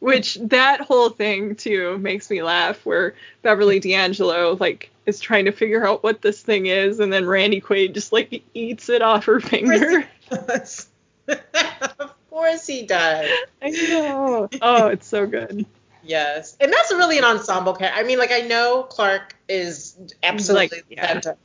[0.00, 5.52] which that whole thing too makes me laugh where Beverly D'Angelo like is trying to
[5.52, 9.24] figure out what this thing is and then Randy Quaid just like eats it off
[9.24, 10.06] her finger.
[10.30, 13.30] of course he does.
[13.62, 14.48] I know.
[14.60, 15.66] Oh, it's so good.
[16.02, 16.56] Yes.
[16.60, 17.98] And that's really an ensemble character.
[18.00, 21.06] I mean, like I know Clark is absolutely Like, the yeah.
[21.06, 21.36] center,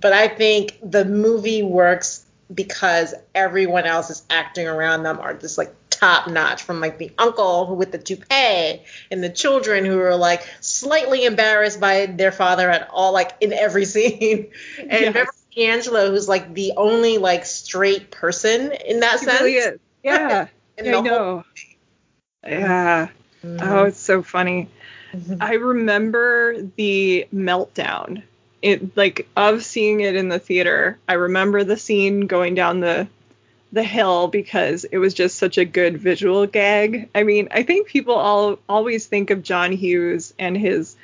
[0.00, 5.58] but I think the movie works because everyone else is acting around them are just
[5.58, 10.14] like top notch from like the uncle with the toupee and the children who are
[10.16, 14.48] like slightly embarrassed by their father at all like in every scene
[14.78, 15.12] and Yes.
[15.12, 19.80] Beverly D'Angelo who's like the only like straight person in that She sense really.
[20.04, 20.48] Yeah.
[20.78, 21.44] in I know.
[22.46, 23.08] Yeah.
[23.44, 24.68] Oh, it's so funny.
[25.14, 25.38] Mhm.
[25.40, 28.22] I remember the meltdown.
[28.62, 30.98] It like of seeing it in the theater.
[31.08, 33.06] I remember the scene going down the
[33.72, 37.08] the hill because it was just such a good visual gag.
[37.14, 40.96] I mean, I think people all always think of John Hughes and his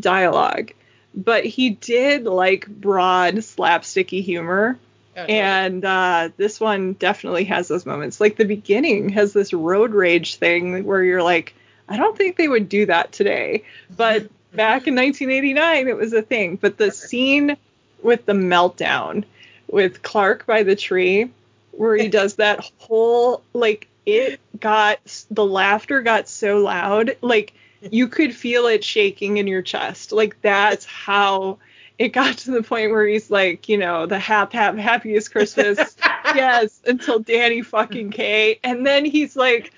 [0.00, 0.72] dialogue,
[1.14, 4.78] but he did like broad slapsticky humor
[5.18, 5.40] Okay.
[5.40, 8.20] and uh, this one definitely has those moments.
[8.20, 11.54] Like the beginning has this road rage thing where you're like,
[11.88, 13.64] I don't think they would do that today.
[13.96, 16.56] But back in 1989, it was a thing.
[16.56, 17.56] But the scene
[18.02, 19.24] with the meltdown
[19.68, 21.30] with Clark by the tree,
[21.72, 27.16] where he does that whole, like, it got, the laughter got so loud.
[27.20, 27.54] Like,
[27.90, 30.12] you could feel it shaking in your chest.
[30.12, 31.58] Like, that's how
[31.98, 35.96] it got to the point where he's like, you know, the hap hap happiest Christmas.
[36.34, 38.60] yes, until Danny fucking Kaye.
[38.62, 39.72] And then he's like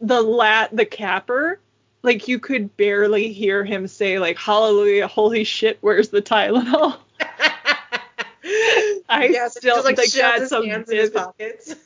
[0.00, 1.60] the lat the capper.
[2.02, 6.98] Like you could barely hear him say like hallelujah, holy shit, where's the Tylenol?
[9.08, 11.74] I yes, still just like think shoves that's his a hands in his pockets.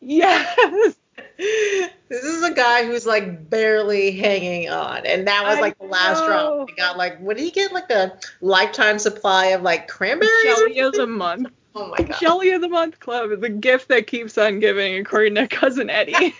[0.00, 0.96] Yes.
[1.38, 5.86] this is a guy who's like barely hanging on, and that was I like the
[5.86, 6.26] last know.
[6.26, 6.70] drop.
[6.70, 7.72] He got like, what did he get?
[7.72, 10.44] Like a lifetime supply of like cranberries?
[10.44, 11.48] Jelly of the month.
[11.74, 12.18] Oh my god.
[12.20, 15.88] Jelly of the month club is a gift that keeps on giving, according to cousin
[15.88, 16.34] Eddie.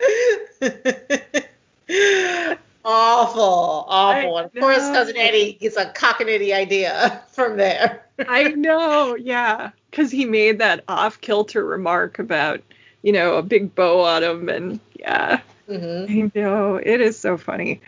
[2.84, 4.38] awful, awful.
[4.38, 8.04] Of course, cousin Eddie gets a cockanitty idea from there.
[8.26, 12.60] I know, yeah, because he made that off kilter remark about,
[13.02, 17.36] you know, a big bow on him, and yeah, hmm I know it is so
[17.36, 17.80] funny.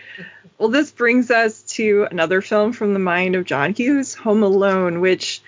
[0.59, 5.01] Well, this brings us to another film from the mind of John Hughes, Home Alone,
[5.01, 5.41] which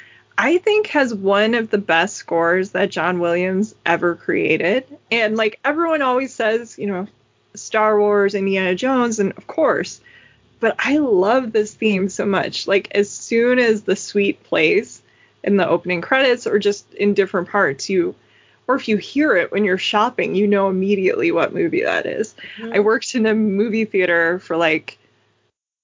[0.43, 4.87] I think has one of the best scores that John Williams ever created.
[5.11, 7.07] And like everyone always says, you know,
[7.55, 10.01] Star Wars, Indiana Jones, and of course,
[10.61, 12.67] but I love this theme so much.
[12.67, 15.03] Like as soon as the suite plays,
[15.43, 17.89] in the opening credits or just in different parts.
[17.89, 18.15] You
[18.67, 22.35] or if you hear it when you're shopping, you know immediately what movie that is.
[22.59, 22.77] Mhm.
[22.77, 24.99] I worked in a movie theater for like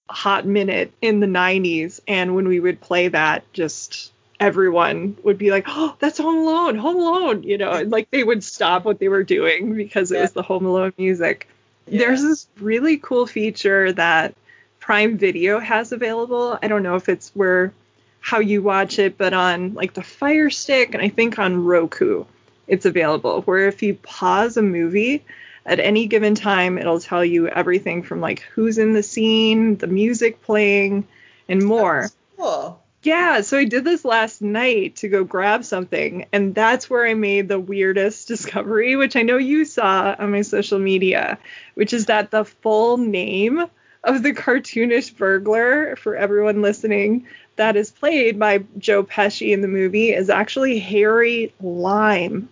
[0.09, 5.38] a hot minute in the 90s and when we would play that just everyone would
[5.38, 8.85] be like, "Oh, that's Home Alone, Home Alone," you know, and like they would stop
[8.85, 10.22] what they were doing because it Yeah.
[10.22, 11.49] was the Home Alone music.
[11.87, 12.01] Yeah.
[12.01, 14.35] There's this really cool feature that
[14.81, 16.59] Prime Video has available.
[16.62, 17.72] I don't know if it's where
[18.20, 22.25] how you watch it, but on like the Fire Stick and I think on Roku,
[22.66, 23.42] it's available.
[23.42, 25.25] Where if you pause a movie
[25.64, 29.87] at any given time, it'll tell you everything from like who's in the scene, the
[29.87, 31.07] music playing,
[31.49, 32.03] and more.
[32.03, 32.83] That's cool.
[33.07, 37.14] Yeah, so I did this last night to go grab something, and that's where I
[37.14, 41.38] made the weirdest discovery, which I know you saw on my social media,
[41.75, 43.64] which is that the full name
[44.03, 49.69] of the cartoonish burglar, for everyone listening, that is played by Joe Pesci in the
[49.69, 52.49] movie, is actually Harry Lime,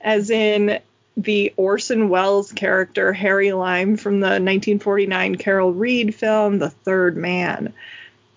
[0.00, 0.78] as in
[1.16, 7.74] the Orson Welles character Harry Lime from the 1949 Carol Reed film, The Third Man.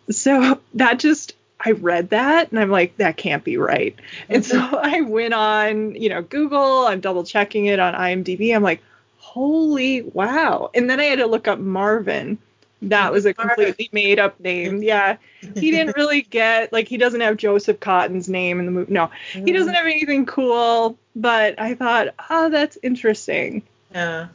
[0.09, 3.95] So that just I read that and I'm like, that can't be right.
[4.29, 4.75] And so mm-hmm.
[4.75, 8.55] I went on, you know, Google, I'm double checking it on IMDb.
[8.55, 8.81] I'm like,
[9.17, 10.69] holy wow.
[10.73, 12.37] And then I had to look up Marvin.
[12.83, 14.81] That was a completely made up name.
[14.81, 15.17] Yeah.
[15.41, 18.93] He didn't really get like he doesn't have Joseph Cotten's name in the movie.
[18.93, 19.75] No, he doesn't mm.
[19.75, 23.63] have anything cool, but I thought, oh, that's interesting.
[23.93, 24.29] Yeah.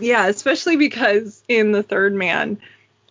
[0.00, 2.58] Yeah, especially because in The Third Man,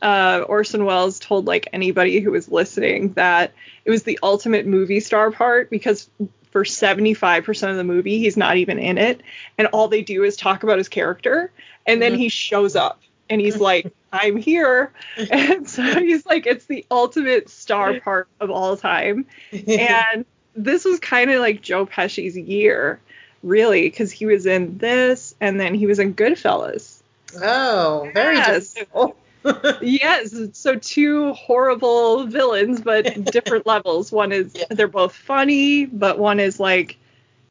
[0.01, 3.53] uh, Orson Welles told like anybody who was listening that
[3.85, 6.09] it was the ultimate movie star part because
[6.51, 9.21] for 75% of the movie he's not even in it
[9.57, 11.51] and all they do is talk about his character
[11.85, 12.17] and then Mhm.
[12.17, 14.93] he shows up and he's like I'm here
[15.31, 19.25] and so he's like it's the ultimate star part of all time
[19.67, 22.99] and this was kind of like Joe Pesci's year
[23.43, 27.01] really because he was in this and then he was in Goodfellas
[27.41, 28.73] oh, very Yes.
[28.73, 29.17] difficult.
[29.81, 34.11] Yes, so two horrible villains, but different levels.
[34.11, 34.65] One is Yeah.
[34.69, 36.97] they're both funny, but one is like,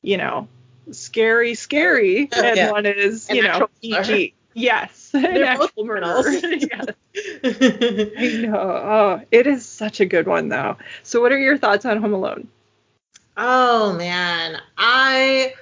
[0.03, 0.49] you know,
[0.91, 2.71] scary, scary, Oh, and yeah.
[2.71, 4.03] one is, An you know, actual murder.
[4.03, 4.35] PG.
[4.55, 6.27] Yes, an They're both actual criminals.
[6.33, 8.59] yes, I know.
[8.59, 10.77] Oh, it is such a good one though.
[11.03, 12.49] So, what are your thoughts on Home Alone?
[13.37, 15.55] Oh man, I,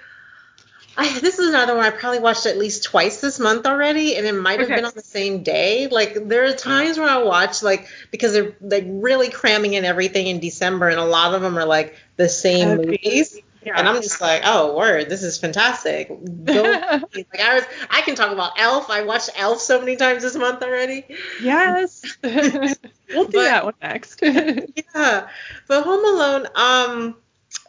[0.97, 4.27] I this is another one I probably watched at least twice this month already, and
[4.27, 4.77] it might have Okay.
[4.77, 5.89] been on the same day.
[5.89, 10.27] Like there are times where I watch like because they're like really cramming in everything
[10.29, 12.87] in December, and a lot of them are like the same Heavy.
[12.87, 13.41] movies.
[13.65, 13.79] Yeah.
[13.79, 16.09] And I'm just like, oh word, this is fantastic.
[16.09, 16.63] Go
[17.15, 18.91] like I was I can talk about Elf.
[18.91, 21.07] I watched Elf so many times this month already.
[21.43, 22.79] yes, we'll do
[23.09, 24.21] But- that one next.
[24.95, 25.29] Yeah,
[25.67, 27.17] but Home Alone, um,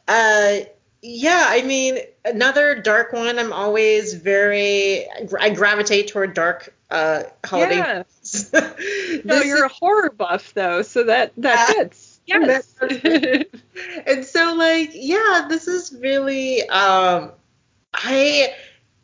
[0.08, 0.58] uh,
[1.06, 3.38] yeah, I mean, another dark one.
[3.38, 5.06] I'm always very,
[5.40, 7.78] I gravitate toward dark uh holiday.
[7.78, 8.04] yeah.
[9.24, 11.74] No, you're a horror buff though, so that that Yeah.
[11.74, 12.20] fits.
[12.28, 12.74] Yes.
[14.08, 17.32] And so like yeah this is really um
[17.94, 18.54] i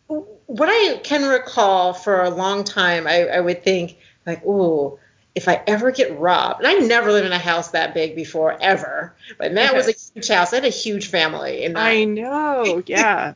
[0.07, 4.97] what i can recall for a long time i, I would think like ooh
[5.35, 8.57] if i ever get robbed and i never lived in a house that big before
[8.61, 12.83] ever but that was a huge house i had a huge family and I know.
[12.87, 13.33] Yeah.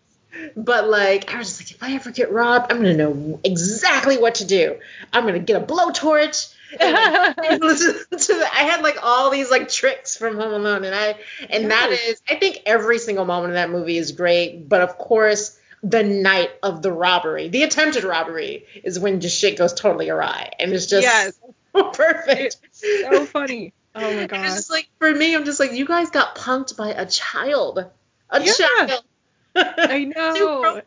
[0.55, 4.17] but like i was just like if i ever get robbed i'm gonna know exactly
[4.17, 4.77] what to do
[5.13, 6.97] i'm gonna get a blowtorch and
[7.61, 11.15] listen to the, I had like all these like tricks from Home Alone, and I
[11.49, 12.07] and that Yes.
[12.09, 16.01] is I think every single moment of that movie is great, but of course the
[16.03, 20.73] night of the robbery, the attempted robbery, is when just shit goes totally awry, and
[20.73, 21.39] it's just Yes.
[21.93, 22.57] perfect.
[22.71, 23.73] so funny.
[23.93, 24.43] Oh my And it's god.
[24.43, 27.85] just like for me, I'm just like you guys got punked by a child,
[28.29, 28.53] a Yeah.
[28.53, 29.03] child.
[29.55, 30.03] I
[30.35, 30.81] Two know.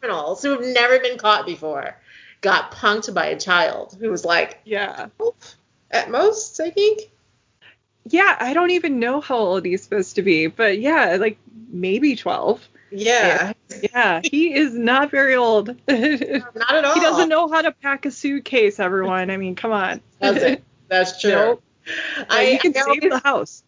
[0.00, 1.96] criminals who have never been caught before
[2.40, 5.08] got punked by a child who was like yeah.
[5.90, 7.10] at most, I think.
[8.08, 11.38] Yeah, I don't even know how old he's supposed to be, but yeah, like
[11.70, 12.68] maybe 12.
[12.92, 15.68] Yeah, Yeah, he is not very old.
[15.88, 16.94] not at all.
[16.94, 19.30] He doesn't know how to pack a suitcase, everyone.
[19.30, 20.00] I mean, come on.
[20.20, 20.62] Doesn't.
[20.88, 21.30] That's true.
[21.30, 21.62] Nope.
[22.30, 23.64] I, you can I save the house.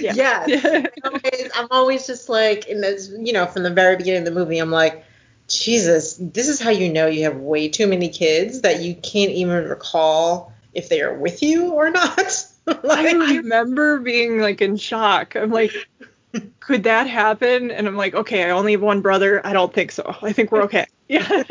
[0.00, 0.14] Yeah.
[0.14, 0.86] Yes.
[1.04, 4.34] I'm always, I'm always just like, in this, you know, from the very beginning of
[4.34, 5.04] the movie, I'm like,
[5.48, 9.32] Jesus, this is how you know you have way too many kids that you can't
[9.32, 12.46] even recall if they are with you or not.
[12.66, 15.34] I remember being like in shock.
[15.36, 15.72] I'm like,
[16.60, 17.70] could that happen?
[17.70, 19.44] And I'm like, okay, I only have one brother.
[19.46, 20.14] I don't think so.
[20.22, 20.86] I think we're okay.
[21.08, 21.26] Yeah.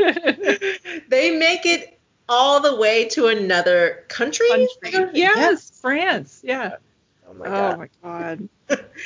[1.09, 1.99] they make it
[2.29, 4.47] all the way to another country.
[4.49, 5.09] Country.
[5.13, 6.41] Yes, France.
[6.43, 6.75] Yeah.
[7.27, 7.73] Oh my oh god.
[7.73, 8.49] Oh my god.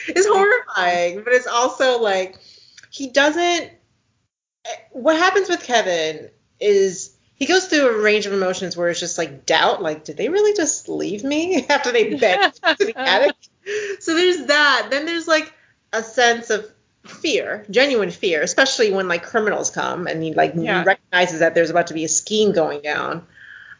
[0.07, 2.37] is horrifying, but it's also like
[2.91, 3.71] he doesn't.
[4.65, 6.29] Eh, what happens with Kevin
[6.59, 10.17] is he goes through a range of emotions where it's just like doubt, like did
[10.17, 13.35] they really just leave me after they begged to the attic?
[13.99, 14.87] So there's that.
[14.91, 15.53] Then there's like
[15.91, 16.65] a sense of
[17.05, 20.83] fear, genuine fear, especially when like criminals come and he like Yeah.
[20.83, 23.25] recognizes that there's about to be a scheme going down.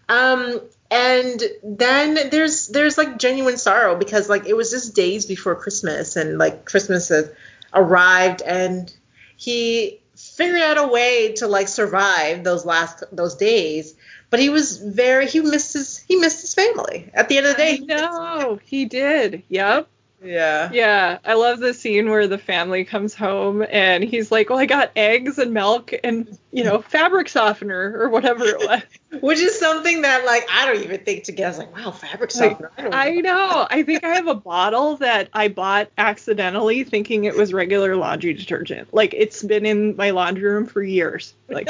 [0.08, 5.56] Um, and then there's there's like genuine sorrow because like it was just days before
[5.56, 7.32] Christmas and like Christmas has
[7.74, 8.94] arrived and
[9.36, 10.02] he
[10.36, 13.96] figured out a way to like survive those last those days.
[14.30, 17.10] But he was very he missed his he missed his family.
[17.14, 19.44] At the end of the day, know he did.
[19.50, 19.88] Yep.
[20.24, 20.70] Yeah.
[20.72, 24.66] Yeah, I love the scene where the family comes home and he's like, "Well, I
[24.66, 28.82] got eggs and milk and you know fabric softener or whatever it was."
[29.22, 31.46] Which is something that like I don't even think to get.
[31.46, 32.72] I was like, wow, fabric Like, softener.
[32.78, 33.68] I don't I know.
[33.72, 38.34] I think I have a bottle that I bought accidentally, thinking it was regular laundry
[38.34, 38.94] detergent.
[38.94, 41.34] Like it's been in my laundry room for years.
[41.50, 41.68] Like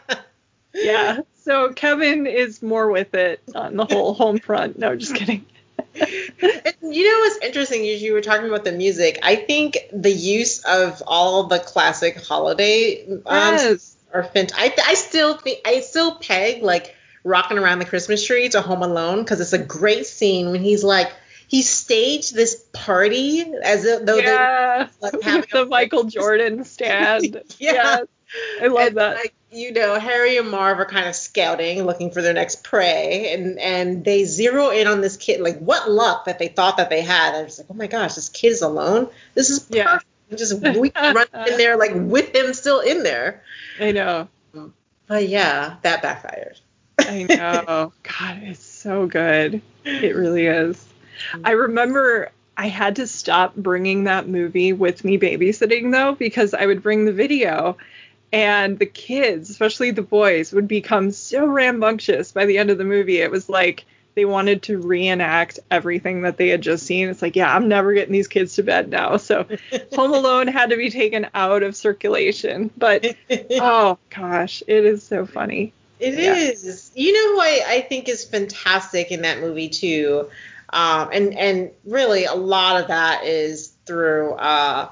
[0.74, 1.20] yeah.
[1.34, 4.78] So Kevin is more with it on the whole home front.
[4.78, 5.44] No, just kidding.
[5.94, 9.18] And you know what's interesting is you were talking about the music.
[9.22, 13.96] I think the use of all the classic holiday um, Yes.
[14.12, 18.60] are I I still think I still peg like rocking around the Christmas tree to
[18.60, 21.12] Home Alone because it's a great scene when he's like
[21.48, 24.88] he staged this party as though they- yeah.
[25.00, 27.42] like, having the a- Michael Jordan stand.
[27.58, 27.72] Yeah.
[27.72, 28.06] Yes.
[28.62, 29.16] I love and, that.
[29.16, 33.32] Like, you know, Harry and Marv are kind of scouting, looking for their next prey,
[33.32, 35.40] and and they zero in on this kid.
[35.40, 37.34] Like, what luck that they thought that they had.
[37.34, 39.08] And it's like, oh my gosh, this kid is alone.
[39.34, 39.76] This is perfect.
[40.30, 40.36] Yeah.
[40.36, 43.42] Just we run in there like with him still in there.
[43.78, 44.28] I know.
[45.06, 46.58] But yeah, that backfired.
[46.98, 47.92] I know.
[48.02, 49.60] God, it's so good.
[49.84, 50.82] It really is.
[51.44, 56.64] I remember I had to stop bringing that movie with me babysitting though because I
[56.64, 57.76] would bring the video
[58.32, 62.84] and the kids, especially the boys, would become so rambunctious by the end of the
[62.84, 63.18] movie.
[63.18, 67.08] It was like they wanted to reenact everything that they had just seen.
[67.08, 69.16] It's like, yeah, I'm never getting these kids to bed now.
[69.16, 69.46] So
[69.94, 72.70] Home Alone had to be taken out of circulation.
[72.76, 73.16] But
[73.52, 75.72] oh gosh, it is so funny.
[76.00, 76.34] It Yeah.
[76.34, 76.90] is.
[76.94, 80.28] You know who I, I think is fantastic in that movie too,
[80.70, 84.88] um, and and really a lot of that is through uh,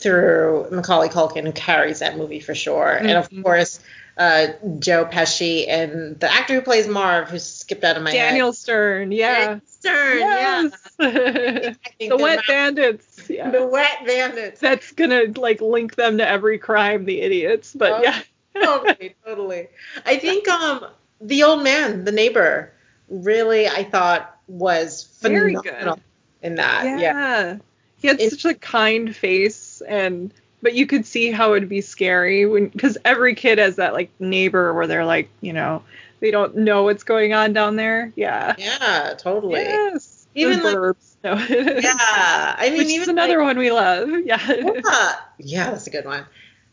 [0.00, 3.42] through Macaulay Culkin who carries that movie for sure, and of Mhm.
[3.44, 3.80] course
[4.18, 4.48] uh,
[4.80, 9.12] Joe Pesci and the actor who plays Marv who skipped out of my Daniel Stern,
[9.12, 9.34] yeah.
[9.46, 10.18] Daniel Stern.
[10.18, 10.72] Yes.
[11.98, 13.30] Think the wet not- bandits.
[13.30, 13.50] Yeah.
[13.50, 14.60] the wet bandits.
[14.60, 17.72] That's gonna like link them to every crime, the idiots.
[17.74, 18.02] But Oh.
[18.02, 18.20] yeah.
[18.62, 19.68] totally, totally.
[20.04, 20.86] I think um
[21.22, 22.72] the old man, the neighbor,
[23.08, 26.02] really I thought was Very phenomenal good.
[26.42, 26.84] in that.
[26.84, 26.98] yeah.
[26.98, 27.56] Yeah.
[28.00, 30.32] He had It- such a kind face and
[30.62, 34.10] but you could see how it'd be scary when because every kid has that like
[34.18, 35.82] neighbor where they're like, you know,
[36.20, 38.12] they don't know what's going on down there.
[38.14, 38.54] Yeah.
[38.58, 39.60] Yeah, totally.
[39.62, 40.26] Yes.
[40.34, 41.34] Even, the like- No.
[41.34, 42.54] Yeah.
[42.58, 44.08] I mean Which even is another like, one we love.
[44.24, 44.38] Yeah.
[44.48, 46.24] Yeah, yeah, that's a good one.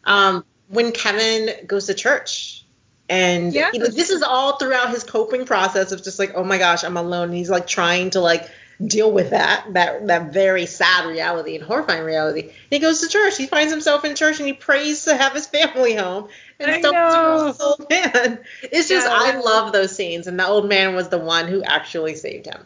[0.03, 2.65] Um when Kevin goes to church
[3.09, 6.57] and you know, this is all throughout his coping process of just like, oh my
[6.57, 7.29] gosh, I'm alone.
[7.29, 8.49] And he's like trying to like
[8.85, 12.41] deal with that that that very sad reality and horrifying reality.
[12.41, 13.37] And he goes to church.
[13.37, 16.27] He finds himself in church and he prays to have his family home.
[16.59, 17.51] And I know.
[17.51, 18.39] this old man.
[18.63, 19.13] It's just Yeah.
[19.15, 22.65] I love those scenes, and the old man was the one who actually saved him.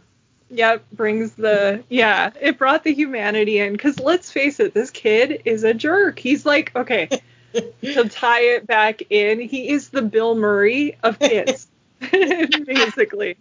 [0.49, 5.43] Yep, brings the yeah, it brought the humanity in cuz let's face it, this kid
[5.45, 6.20] is a jerk.
[6.20, 7.07] He's like, okay,
[7.53, 11.68] to tie it back in, he is the Bill Murray of kids.
[12.66, 13.38] Basically.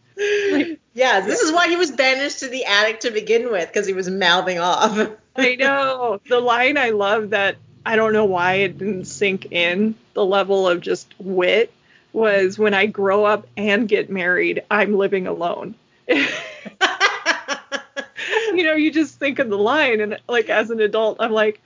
[0.51, 3.87] Like- yeah, this is why he was banished to the attic to begin with, because
[3.87, 5.11] he was mouthing off.
[5.37, 6.21] I know.
[6.29, 7.57] The line I love that
[7.87, 11.73] I don't know why it didn't sink in, the level of just wit
[12.13, 15.75] was when I grow up and get married, I'm living alone.
[16.09, 16.25] you
[18.65, 21.61] know, you just think of the line, and like as an adult, I'm like,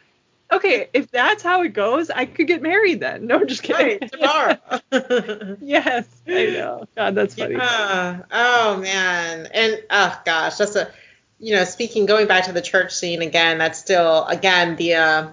[0.56, 3.26] okay, if that's how it goes, I could get married then.
[3.26, 3.98] No, I'm just kidding.
[4.00, 4.58] right, tomorrow.
[5.60, 6.86] yes, I know.
[6.96, 7.54] God, that's funny.
[7.54, 8.22] Yeah.
[8.30, 9.48] Oh man.
[9.52, 10.90] And oh gosh, that's a
[11.38, 15.28] you know, speaking going back to the church scene again, that's still again the uh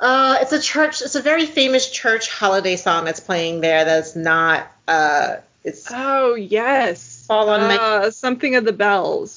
[0.00, 4.16] uh it's a church it's a very famous church holiday song that's playing there that's
[4.16, 7.24] not uh it's Oh yes.
[7.28, 9.30] Fall on my- uh, something of the bells.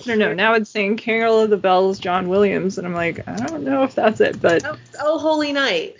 [0.00, 0.34] I don't know.
[0.34, 3.82] Now it's saying Carol of the Bells, John Williams, and I'm like, I don't know
[3.84, 5.96] if that's it, but oh, oh holy night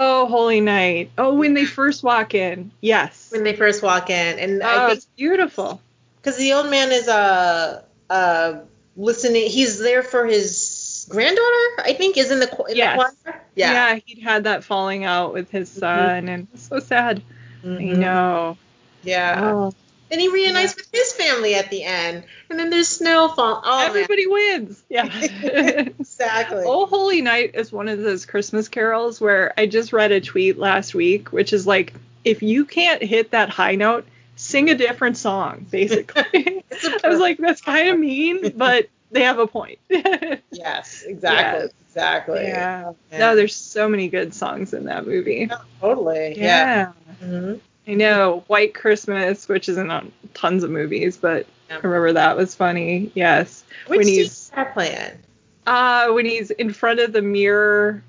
[0.00, 1.10] oh, Holy Night.
[1.18, 3.30] Oh, when they first walk in, yes.
[3.30, 5.80] when they first walk in and oh, I think it's beautiful.
[6.16, 8.60] because the old man is a uh
[8.96, 9.48] listening.
[9.50, 12.96] He's there for his granddaughter, I think, is in the, in Yes.
[12.96, 13.40] the choir.
[13.54, 13.98] Yeah.
[14.04, 17.22] he'd had that falling out with his son, and it's so sad.
[17.62, 17.96] I Mhm.
[17.96, 18.58] know.
[19.02, 19.40] Yeah.
[19.42, 19.74] Oh,
[20.14, 20.82] And he reunites Yeah.
[20.82, 22.22] with his family at the end.
[22.48, 23.62] And then there's snowfall.
[23.64, 23.88] Oh, man.
[23.88, 24.80] everybody wins.
[24.88, 25.06] Yeah.
[25.98, 26.62] Exactly.
[26.64, 30.56] Oh Holy Night is one of those Christmas carols where I just read a tweet
[30.56, 31.94] last week, which is like,
[32.24, 34.06] if you can't hit that high note,
[34.36, 36.62] sing a different song, basically.
[37.04, 39.80] I was like, that's kind of mean, but they have a point.
[39.88, 41.62] Yes, exactly.
[41.62, 41.70] Yes.
[41.88, 42.42] Exactly.
[42.44, 42.92] yeah.
[43.10, 43.18] Yeah.
[43.18, 45.50] No, there's so many good songs in that movie.
[45.80, 46.34] Totally.
[46.38, 46.92] Yeah.
[47.20, 47.26] Yeah.
[47.28, 47.60] Mhm.
[47.86, 48.44] I know.
[48.46, 51.76] White Christmas, which isn't on tons of movies, but Yeah.
[51.76, 53.10] I remember that was funny.
[53.14, 53.64] Yes.
[53.86, 55.12] Which when he's is that playing?
[55.66, 58.02] uh when he's in front of the mirror.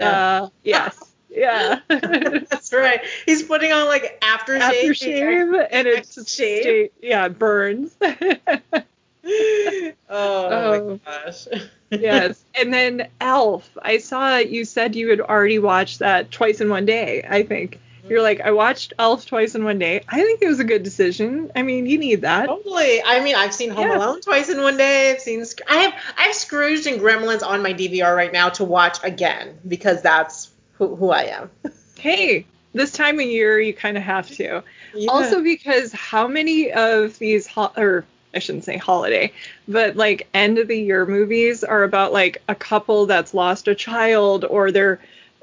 [0.00, 0.98] Uh yes.
[1.32, 1.78] Yeah.
[1.88, 3.02] That's right.
[3.24, 4.82] He's putting on like aftershave.
[4.90, 6.62] Aftershave and it's just Shave?
[6.62, 7.94] sta- yeah, it burns.
[8.02, 8.82] oh,
[10.10, 11.00] Oh.
[11.06, 11.46] my gosh.
[11.90, 12.44] yes.
[12.56, 13.70] And then Elf.
[13.80, 17.78] I saw you said you had already watched that twice in one day, I think.
[18.10, 20.02] You're like, I watched Elf twice in one day.
[20.08, 21.52] I think it was a good decision.
[21.54, 22.46] I mean, you need that.
[22.46, 23.00] Totally.
[23.04, 23.98] I mean, I've seen Home Yeah.
[23.98, 25.12] Alone twice in one day.
[25.12, 25.44] I've seen.
[25.68, 25.94] I have.
[26.18, 30.50] I have Scrooged and Gremlins on my DVR right now to watch again because that's
[30.72, 31.50] who, who I am.
[31.98, 34.64] Hey, this time of year you kind of have to.
[34.94, 35.10] Yeah.
[35.10, 38.04] Also because how many of these ho- or
[38.34, 39.32] I shouldn't say holiday,
[39.68, 43.74] but like end of the year movies are about like a couple that's lost a
[43.74, 45.00] child or they're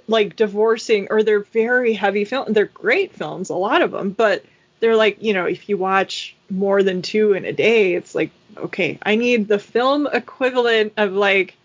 [0.07, 2.53] like divorcing or they're very heavy film.
[2.53, 4.43] They're great films, a lot of them, but
[4.79, 8.31] they're like, you know, if you watch more than two in a day, it's like,
[8.55, 11.55] okay, I need the film equivalent of like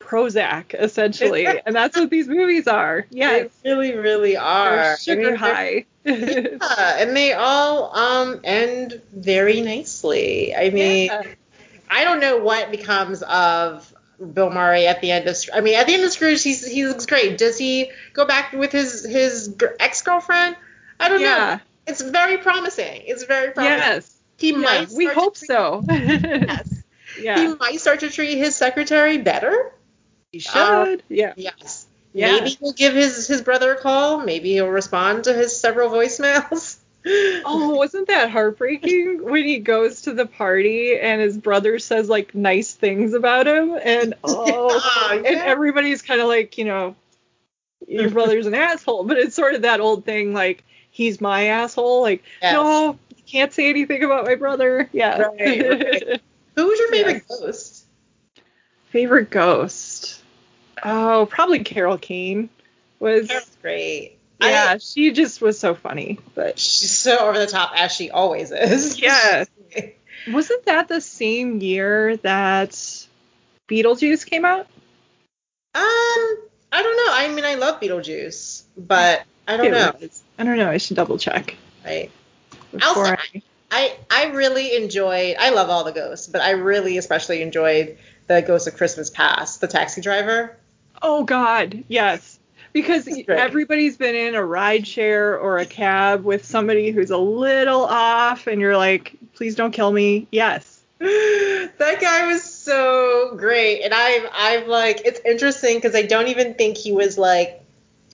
[0.00, 3.06] Prozac essentially, and that's what these movies are.
[3.10, 4.76] Yes, They really, really are.
[4.76, 5.84] they're I sugar mean, they're- high.
[6.06, 10.54] Yeah, and they all um end very nicely.
[10.54, 11.22] I mean, Yeah.
[11.90, 13.93] I don't know what becomes of
[14.32, 15.36] Bill Murray at the end of.
[15.52, 17.38] I mean, at the end of Scrooge, he's he looks great.
[17.38, 20.56] Does he go back with his his ex girlfriend?
[21.00, 21.56] I don't Yeah.
[21.56, 21.60] know.
[21.86, 23.02] It's very promising.
[23.06, 23.78] It's very promising.
[23.78, 24.16] Yes.
[24.38, 24.88] He Yeah, might.
[24.90, 25.82] we hope treat- so.
[25.88, 26.82] Yes.
[27.20, 27.38] yeah.
[27.40, 29.72] He might start to treat his secretary better.
[30.32, 31.02] He uh, should.
[31.08, 31.32] yeah.
[31.36, 31.86] Yes.
[32.12, 32.32] Yeah.
[32.32, 34.18] Maybe he'll give his his brother a call.
[34.24, 36.78] Maybe he'll respond to his several voicemails.
[37.06, 42.34] Oh, wasn't that heartbreaking when he goes to the party and his brother says like
[42.34, 45.42] nice things about him and oh Yeah, and yeah.
[45.44, 46.96] everybody's kind of like, you know,
[47.86, 52.00] your brother's an asshole, but it's sort of that old thing like he's my asshole,
[52.00, 52.54] like Yes.
[52.54, 54.88] no, you can't say anything about my brother.
[54.92, 55.18] Yeah.
[55.18, 56.20] Right, right.
[56.56, 57.84] Who was your favorite ghost?
[58.86, 60.22] Favorite ghost.
[60.82, 62.48] Oh, probably Carol Kane
[62.98, 64.18] was That's great.
[64.40, 66.18] Yeah, I, she just was so funny.
[66.34, 69.00] But she's so over the top as she always is.
[69.04, 69.44] Yeah.
[70.30, 72.70] wasn't that the same year that
[73.68, 74.66] Beetlejuice came out?
[75.74, 75.82] Um,
[76.72, 77.12] I don't know.
[77.12, 79.92] I mean, I love Beetlejuice, but I don't It know.
[80.00, 80.22] was.
[80.38, 80.70] I don't know.
[80.70, 81.56] I should double check.
[81.84, 82.10] Right.
[82.72, 85.36] before Also, I- I I really enjoyed.
[85.38, 89.60] I love all the ghosts, but I really especially enjoyed the Ghost of Christmas Past,
[89.60, 90.56] the taxi driver.
[91.02, 92.33] Oh God, yes.
[92.74, 93.38] Because This is great.
[93.38, 98.48] everybody's been in a ride share or a cab with somebody who's a little off,
[98.48, 100.26] and you're like, please don't kill me.
[100.32, 100.80] Yes.
[100.98, 106.54] that guy was so great, and I've I've like it's interesting because I don't even
[106.54, 107.62] think he was like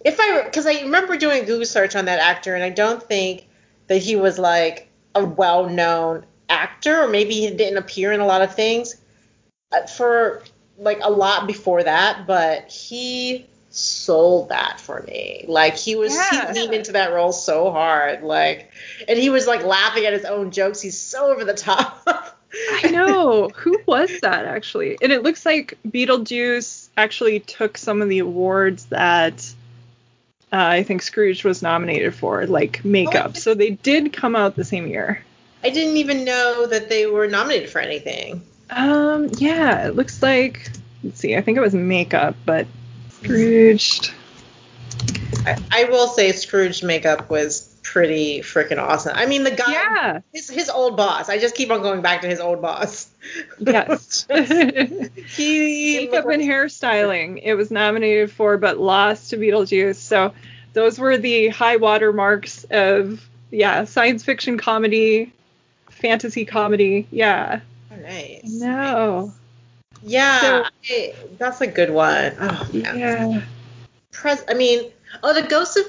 [0.04, 3.48] if I because I remember doing Google search on that actor, and I don't think
[3.86, 8.42] that he was like a well-known actor, or maybe he didn't appear in a lot
[8.42, 8.96] of things
[9.72, 10.42] uh, for
[10.78, 15.44] like a lot before that, but he sold that for me.
[15.48, 16.52] Like he was Yeah.
[16.52, 18.70] he leaned into that role so hard, like,
[19.08, 20.80] and he was like laughing at his own jokes.
[20.80, 22.36] He's so over the top.
[22.72, 23.48] I know.
[23.48, 24.98] Who was that actually?
[25.00, 29.54] And it looks like Beetlejuice actually took some of the awards that
[30.52, 33.36] uh, I think Scrooge was nominated for, like makeup.
[33.36, 35.22] So they did come out the same year.
[35.62, 38.42] I didn't even know that they were nominated for anything.
[38.70, 40.70] Um, yeah, it looks like.
[41.04, 41.36] Let's see.
[41.36, 42.66] I think it was makeup, but
[43.22, 44.12] Scrooged.
[45.46, 49.12] I, I will say Scrooge makeup was pretty freaking awesome.
[49.16, 50.20] I mean, the guy, Yeah.
[50.32, 51.28] his, his old boss.
[51.28, 53.08] I just keep on going back to his old boss.
[53.58, 54.26] Yes.
[55.36, 57.40] he makeup and hairstyling.
[57.42, 59.96] It was nominated for, but lost to Beetlejuice.
[59.96, 60.32] So
[60.72, 65.32] those were the high water marks of yeah, science fiction comedy,
[65.88, 67.08] fantasy comedy.
[67.10, 67.60] Yeah.
[67.92, 68.42] Oh, nice.
[68.44, 69.32] No.
[70.02, 72.34] Yeah, So- I- that's a good one.
[72.40, 72.68] Oh.
[72.72, 73.42] Yeah.
[74.12, 74.90] Pres- I mean,
[75.22, 75.84] oh, the Ghost of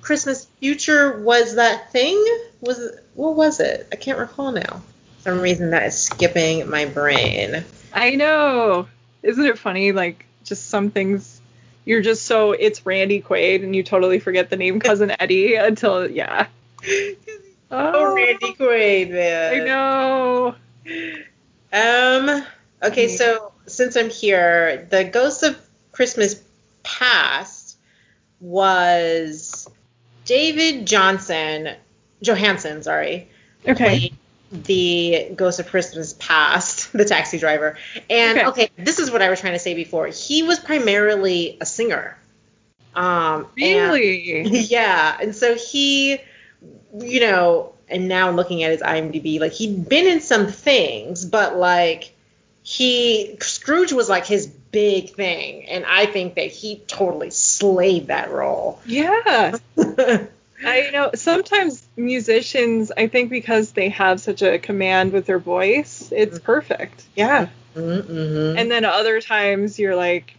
[0.00, 2.22] Christmas Future was that thing?
[2.60, 3.86] Was it, what was it?
[3.92, 4.82] I can't recall now.
[5.22, 7.64] some reason that is skipping my brain.
[7.94, 8.88] I know.
[9.22, 9.92] Isn't it funny?
[9.92, 11.40] Like, just some things
[11.84, 16.08] you're just so it's Randy Quaid and you totally forget the name Cousin Eddie until
[16.10, 16.46] yeah.
[17.70, 19.62] Oh, Randy Quaid, man.
[19.62, 20.54] I know.
[21.72, 22.44] Um.
[22.82, 25.56] Okay, so since I'm here, the Ghost of
[25.92, 26.42] Christmas
[26.82, 27.76] Past
[28.40, 29.68] was
[30.24, 31.70] David Johnson,
[32.22, 33.28] Johansen, sorry.
[33.66, 34.12] Okay.
[34.50, 37.76] The Ghost of Christmas Past, the taxi driver.
[38.10, 38.46] And Okay.
[38.48, 38.70] okay.
[38.76, 40.08] this is what I was trying to say before.
[40.08, 42.18] He was primarily a singer.
[42.94, 44.40] Um, and- Really?
[44.48, 46.18] yeah, and so he,
[46.98, 51.24] you know, and now I'm looking at his IMDb, like he'd been in some things,
[51.24, 52.14] but like
[52.62, 58.30] he Scrooge was like his big thing, and I think that he totally slayed that
[58.30, 58.80] role.
[58.86, 59.56] yeah.
[60.64, 66.12] I know sometimes musicians, I think because they have such a command with their voice,
[66.12, 67.04] it's perfect.
[67.16, 67.48] Yeah.
[67.74, 68.56] mm-hmm.
[68.56, 70.36] And then other times you're like,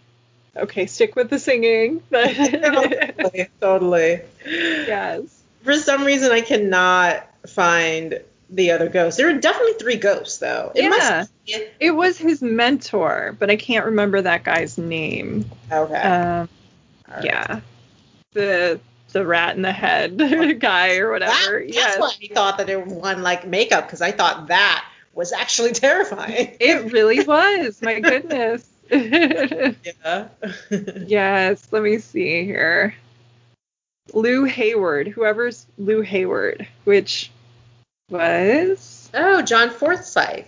[0.55, 2.01] okay, stick with the singing.
[2.09, 4.21] But totally, totally.
[4.45, 5.43] yes.
[5.63, 8.21] For some reason, I cannot find
[8.56, 9.18] the other ghosts.
[9.18, 10.72] There are definitely three ghosts, though.
[10.76, 10.89] It Yeah.
[10.89, 11.66] must be.
[11.80, 15.49] It was his mentor, but I can't remember that guy's name.
[15.72, 15.93] Okay.
[15.95, 16.49] Um,
[17.10, 17.24] right.
[17.26, 17.60] yeah.
[18.34, 18.80] The
[19.12, 20.18] the rat in the head
[20.60, 21.60] guy or That- whatever.
[21.60, 21.99] that's yes.
[21.99, 26.56] why I thought that it won like makeup because I thought that was actually terrifying.
[26.60, 27.82] It really was.
[27.82, 28.68] My goodness.
[28.91, 30.28] yeah.
[30.70, 31.68] yes.
[31.72, 32.95] Let me see here.
[34.14, 37.32] Lew Hayward, whoever's Lew Hayward, which
[38.10, 40.45] was oh, John Forsythe.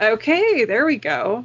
[0.00, 0.64] okay.
[0.64, 1.44] There we go.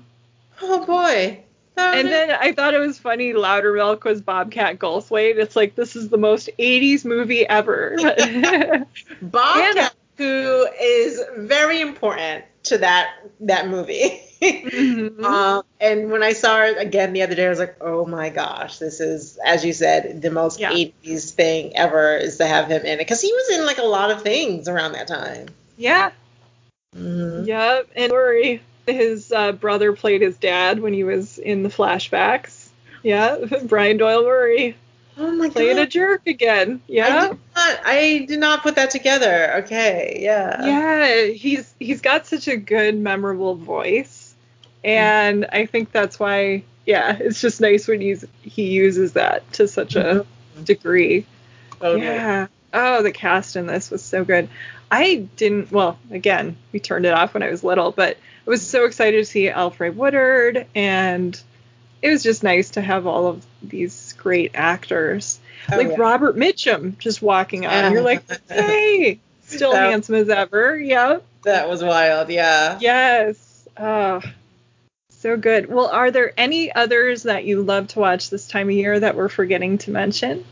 [0.61, 1.39] Oh boy.
[1.79, 3.33] Oh, And then I thought it was funny.
[3.33, 5.37] Loudermilk was Bobcat Goldthwait.
[5.37, 7.95] It's like this is the most '80s movie ever.
[9.21, 9.91] Bob, Anna.
[10.17, 13.09] who is very important to that
[13.41, 14.21] that movie.
[14.41, 15.23] Mhm.
[15.23, 18.29] um, and when I saw it again the other day, I was like, oh my
[18.29, 20.71] gosh, this is, as you said, the most Yeah.
[20.71, 23.83] 80s thing ever is to have him in it because he was in like a
[23.83, 25.47] lot of things around that time.
[25.77, 26.11] yeah.
[26.95, 27.45] Mhm.
[27.47, 27.87] Yep.
[27.95, 28.61] And worry.
[28.87, 32.67] His uh, brother played his dad when he was in the flashbacks.
[33.03, 33.37] Yeah.
[33.65, 34.75] Brian Doyle Murray
[35.19, 35.83] Oh my playing god.
[35.83, 36.81] a jerk again.
[36.87, 37.27] I Yeah.
[37.29, 39.55] did, not, I did not put that together.
[39.63, 40.65] Okay, yeah.
[40.65, 41.25] Yeah.
[41.33, 44.35] He's he's got such a good, memorable voice,
[44.83, 46.63] and I think that's why.
[46.85, 50.25] Yeah, it's just nice when he's he uses that to such a
[50.63, 51.25] degree.
[51.81, 52.03] Oh, okay.
[52.05, 52.47] Yeah.
[52.73, 54.47] Oh, the cast in this was so good.
[54.89, 55.71] I didn't.
[55.71, 59.17] Well, again, we turned it off when I was little, but I was so excited
[59.17, 61.37] to see Alfre Woodard, and
[62.01, 65.39] it was just nice to have all of these great actors,
[65.71, 65.95] Oh, like yeah.
[65.97, 67.93] Robert Mitchum, just walking on.
[67.93, 70.77] You're like, hey, still That- handsome as ever.
[70.77, 71.23] Yep.
[71.43, 72.77] That was wild, yeah.
[72.81, 73.67] Yes.
[73.77, 74.21] Oh,
[75.11, 75.67] so good.
[75.69, 79.15] Well, are there any others that you love to watch this time of year that
[79.15, 80.43] we're forgetting to mention?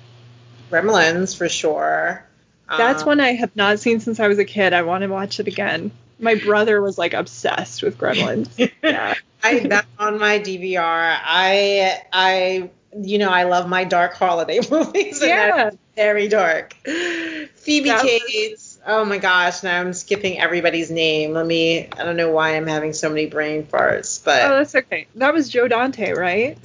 [0.72, 2.26] Gremlins for sure.
[2.70, 4.72] That's Um, one I have not seen since I was a kid.
[4.72, 5.92] I want to watch it again.
[6.18, 8.72] My brother was like obsessed with Gremlins.
[8.82, 9.16] Yeah.
[9.44, 10.80] I that's on my DVR.
[11.24, 12.70] I I
[13.02, 15.22] you know I love my dark holiday movies.
[15.22, 15.70] and Yeah.
[15.96, 16.74] very dark.
[16.84, 18.72] Phoebe That was- Cates.
[18.88, 19.64] Oh my gosh!
[19.64, 21.34] Now I'm skipping everybody's name.
[21.34, 21.88] Let me.
[21.88, 25.08] I don't know why I'm having so many brain farts, but Oh, that's okay.
[25.16, 26.56] That was Joe Dante, right?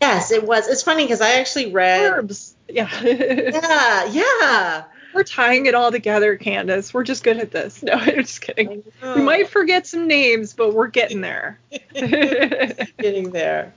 [0.00, 0.68] yes, it was.
[0.68, 2.02] It's funny because I actually read.
[2.02, 2.54] Herbs.
[2.68, 2.90] Yeah.
[3.02, 4.84] Yeah, yeah.
[5.14, 6.94] We're tying it all together, Candice.
[6.94, 7.82] We're just good at this.
[7.82, 8.82] No, I'm just kidding.
[9.02, 11.58] We might forget some names, but we're getting there.
[11.94, 13.74] getting there.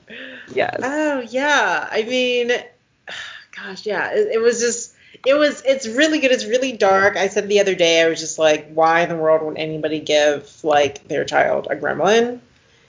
[0.54, 0.80] yes.
[0.84, 2.52] Oh yeah, I mean,
[3.56, 4.94] gosh, yeah, it, it was just,
[5.26, 6.32] it was, it's really good.
[6.32, 7.18] It's really dark.
[7.18, 10.00] I said the other day, I was just like, why in the world would anybody
[10.00, 12.40] give like their child a gremlin?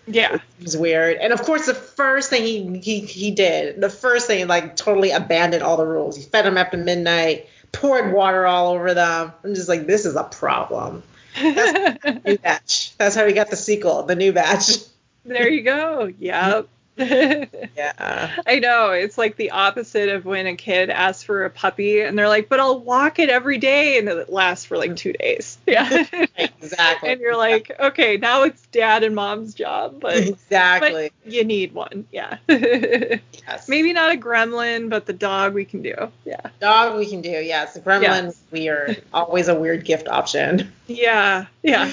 [0.06, 0.34] Yeah.
[0.34, 1.16] It was weird.
[1.16, 5.10] And of course, the first thing he he he did, the first thing, like totally
[5.10, 6.16] abandoned all the rules.
[6.16, 9.32] He fed him after midnight, poured water all over them.
[9.44, 11.02] I'm just like, this is a problem.
[11.42, 12.96] New batch.
[12.96, 14.78] That's how we got the sequel, the new batch.
[15.24, 16.12] there you go.
[16.18, 16.68] Yep.
[17.76, 18.36] Yeah.
[18.46, 18.90] I know.
[18.92, 22.48] It's like the opposite of when a kid asks for a puppy and they're like,
[22.48, 23.98] but I'll walk it every day.
[23.98, 25.58] And it lasts for like two days.
[25.66, 26.04] Yeah.
[26.38, 27.10] Exactly.
[27.10, 31.10] and you're like, okay, now it's dad and mom's job, but, exactly.
[31.24, 32.06] but you need one.
[32.10, 32.38] Yeah.
[32.48, 33.68] yes.
[33.68, 35.94] Maybe not a gremlin, but the dog we can do.
[36.24, 36.40] Yeah.
[36.60, 37.74] Dog we can do, yes.
[37.74, 38.40] The gremlin, Yes.
[38.50, 39.02] weird.
[39.12, 40.72] Always a weird gift option.
[40.86, 41.46] Yeah.
[41.62, 41.92] Yeah.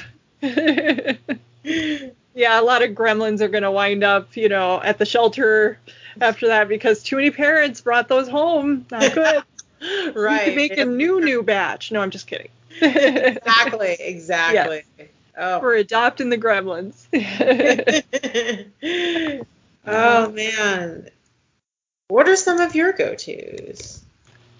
[2.36, 5.78] Yeah, a lot of gremlins are going to wind up, you know, at the shelter
[6.20, 8.86] after that because too many parents brought those home.
[8.92, 9.14] Not
[9.82, 10.16] good.
[10.16, 10.56] right.
[10.56, 11.92] Make a new new batch.
[11.92, 12.50] No, I'm just kidding.
[12.82, 14.84] exactly, exactly.
[15.38, 15.60] Oh.
[15.60, 17.08] We're adopting the gremlins.
[19.86, 21.10] oh man.
[22.08, 24.04] What are some of your go-tos?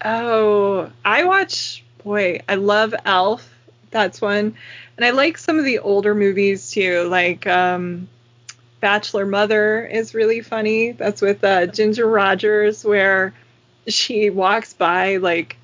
[0.04, 1.84] oh, I watch.
[2.02, 3.48] Boy, I love Elf.
[3.90, 4.56] That's one,
[4.96, 8.08] and I like some of the older movies too, like um,
[8.80, 10.92] Bachelor Mother is really funny.
[10.92, 13.32] That's with uh, Ginger Rogers, where
[13.86, 15.56] she walks by like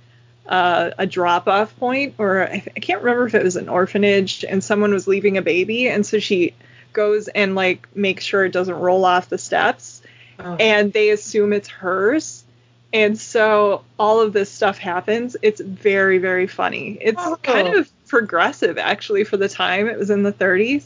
[0.46, 4.44] uh, a drop off point, or I, I can't remember if it was an orphanage,
[4.48, 6.54] and someone was leaving a baby, and so she
[6.92, 10.02] goes and like makes sure it doesn't roll off the steps,
[10.42, 10.56] Oh.
[10.58, 12.44] and they assume it's hers.
[12.92, 15.36] And so all of this stuff happens.
[15.42, 16.96] It's very, very funny.
[17.00, 17.36] It's Oh.
[17.42, 19.88] kind of progressive, actually, for the time.
[19.88, 20.84] It was in the 30s.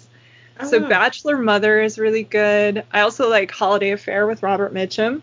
[0.62, 0.88] So Oh.
[0.88, 2.84] Bachelor Mother is really good.
[2.92, 5.22] I also like Holiday Affair with Robert Mitchum,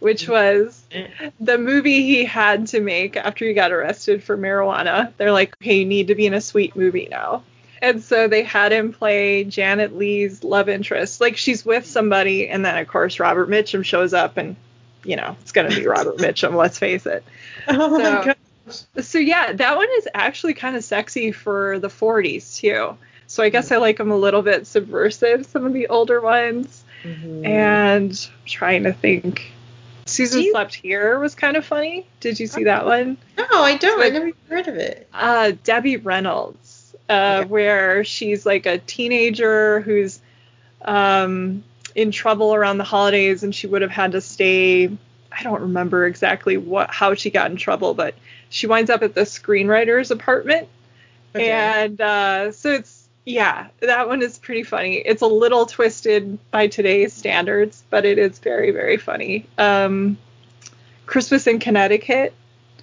[0.00, 0.30] which mm.
[0.30, 1.06] was eh.
[1.40, 5.12] the movie he had to make after he got arrested for marijuana.
[5.16, 7.42] They're like, okay, you need to be in a sweet movie now.
[7.80, 11.20] And so they had him play Janet Leigh's love interest.
[11.20, 14.56] Like she's with somebody, and then of course Robert Mitchum shows up, and
[15.04, 16.54] you know it's gonna be Robert Mitchum.
[16.54, 17.22] Let's face it.
[17.68, 18.36] Oh my god.
[18.68, 22.96] So yeah, that one is actually kind of sexy for the 40s too.
[23.28, 26.84] So I guess I like them a little bit subversive, some of the older ones.
[27.04, 27.46] Mhm.
[27.46, 29.52] And I'm trying to think.
[30.06, 32.06] Susan Do you- Slept Here was kind of funny.
[32.20, 33.16] Did you see that one?
[33.36, 34.00] No, I don't.
[34.00, 35.08] I never heard of it.
[35.12, 37.48] Uh, Debbie Reynolds, uh, Okay.
[37.48, 40.20] where she's like a teenager who's
[40.84, 41.64] um,
[41.96, 44.86] in trouble around the holidays, and she would have had to stay.
[45.32, 48.14] I don't remember exactly what how she got in trouble, but
[48.48, 50.68] she winds up at the screenwriter's apartment
[51.34, 51.50] Okay.
[51.50, 54.94] and uh, so it's yeah, that one is pretty funny.
[54.98, 59.46] It's a little twisted by today's standards, but it is very very funny.
[59.58, 60.16] Um,
[61.06, 62.32] Christmas in Connecticut.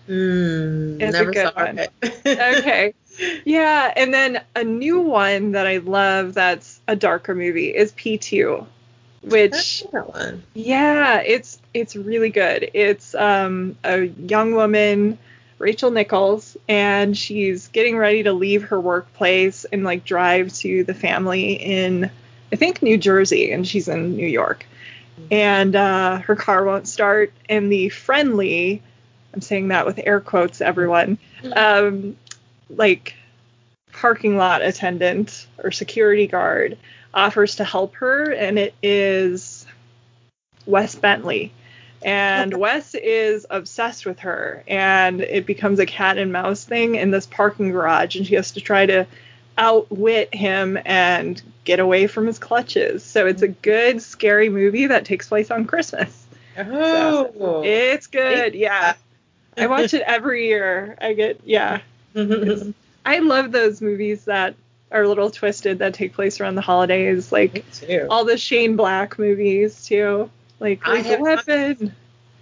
[0.07, 1.79] Mm, It's a good one.
[2.25, 2.93] Okay.
[3.45, 8.65] yeah, and then a new one that I love that's a darker movie is P2,
[9.21, 10.43] which that one.
[10.53, 12.69] yeah, it's it's really good.
[12.73, 15.17] It's um, a young woman,
[15.63, 20.93] Rachel Nichols, and she's getting ready to leave her workplace and like drive to the
[20.93, 22.11] family in
[22.51, 24.65] I think New Jersey, and she's in New York.
[25.31, 28.81] And uh, her car won't start, and the friendly,
[29.33, 31.17] I'm saying that with air quotes, everyone,
[31.55, 32.17] um,
[32.69, 33.15] like
[33.93, 36.77] parking lot attendant or security guard
[37.13, 39.65] offers to help her, and it is
[40.65, 41.53] Wes Bentley.
[42.03, 47.11] And Wes is obsessed with her, and it becomes a cat and mouse thing in
[47.11, 49.07] this parking garage, and she has to try to
[49.57, 53.03] outwit him and get away from his clutches.
[53.03, 56.25] So it's a good, scary movie that takes place on Christmas.
[56.57, 57.61] Oh.
[57.63, 58.95] It's good, yeah.
[59.57, 60.97] I watch it every year.
[60.99, 61.81] I get, yeah.
[63.05, 64.55] I love those movies that
[64.91, 67.65] are a little twisted that take place around the holidays, like
[68.09, 70.29] all the Shane Black movies too,
[70.63, 71.93] like Lethal Weapon.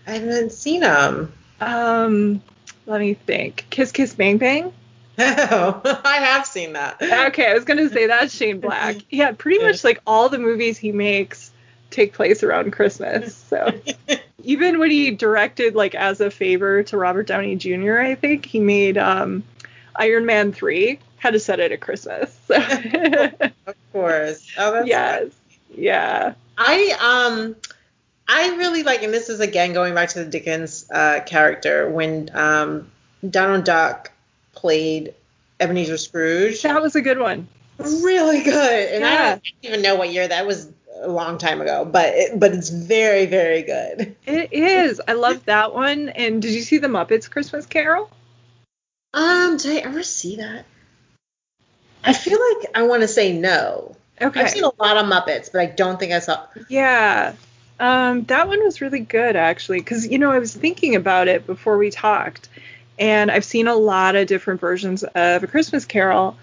[0.08, 1.34] I haven't seen them.
[1.60, 2.42] Um,
[2.86, 3.66] let me think.
[3.70, 4.72] Kiss Kiss Bang Bang.
[5.24, 7.00] Oh, I have seen that.
[7.02, 8.96] Okay, I was gonna say that's Shane Black.
[9.10, 11.52] Yeah, pretty much like all the movies he makes
[11.92, 13.36] take place around Christmas.
[13.36, 13.72] So
[14.44, 18.60] even when he directed like as a favor to Robert Downey Jr., I think he
[18.60, 19.44] made um,
[19.96, 20.98] Iron Man three.
[21.18, 22.36] Had to set it at Christmas.
[22.48, 22.56] So
[23.68, 24.48] Of course.
[24.58, 25.28] Oh, that's yes,
[25.76, 26.34] yeah.
[26.58, 26.98] I
[27.36, 27.56] um
[28.28, 32.30] I really like, and this is again going back to the Dickens uh, character when
[32.34, 32.92] um
[33.28, 34.12] Donald Duck
[34.54, 35.14] played
[35.60, 36.62] Ebenezer Scrooge.
[36.64, 37.48] That was a good one.
[37.78, 40.70] Really good, and I don't even know what year that was.
[41.04, 44.16] A long time ago, but it, but it's very very good.
[44.28, 45.02] It is.
[45.08, 46.10] I love that one.
[46.10, 48.08] And did you see the Muppets Christmas Carol?
[49.12, 50.66] Um, did I ever see that?
[52.04, 53.96] I feel like I want to say no.
[54.22, 54.42] Okay.
[54.42, 56.46] I've seen a lot of Muppets, but I don't think I saw.
[56.70, 57.34] Yeah.
[57.82, 61.48] Um, that one was really good actually, because you know I was thinking about it
[61.48, 62.48] before we talked,
[63.00, 66.38] and I've seen a lot of different versions of A Christmas Carol,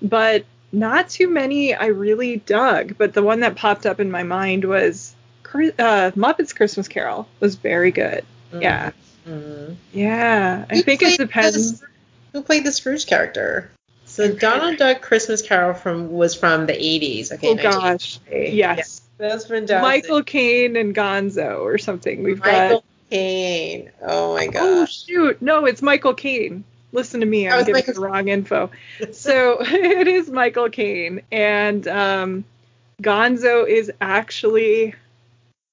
[0.00, 2.96] but not too many I really dug.
[2.96, 5.14] But the one that popped up in my mind was
[5.52, 8.24] uh, Muppets Christmas Carol was very good.
[8.52, 8.92] Yeah.
[9.26, 9.76] Mhm.
[9.92, 10.64] Yeah.
[10.70, 11.80] I Who think it depends.
[11.80, 11.86] the-
[12.32, 13.70] who played the Scrooge character?
[14.04, 17.32] So Donald Duck Christmas Carol from was from the 80s.
[17.32, 17.48] Okay.
[17.48, 18.18] Oh gosh.
[18.28, 18.54] 1988.
[18.54, 19.00] Yes.
[19.18, 19.82] That's fantastic.
[19.82, 22.22] Michael Caine and Gonzo or something.
[22.22, 22.84] We've Michael got.
[23.10, 23.90] Caine.
[24.02, 24.62] Oh my god.
[24.62, 25.40] Oh shoot!
[25.40, 26.64] No, it's Michael Caine.
[26.92, 28.70] Listen to me, I'm giving Michael- the wrong info.
[29.12, 32.44] So it is Michael Caine, and um,
[33.02, 34.94] Gonzo is actually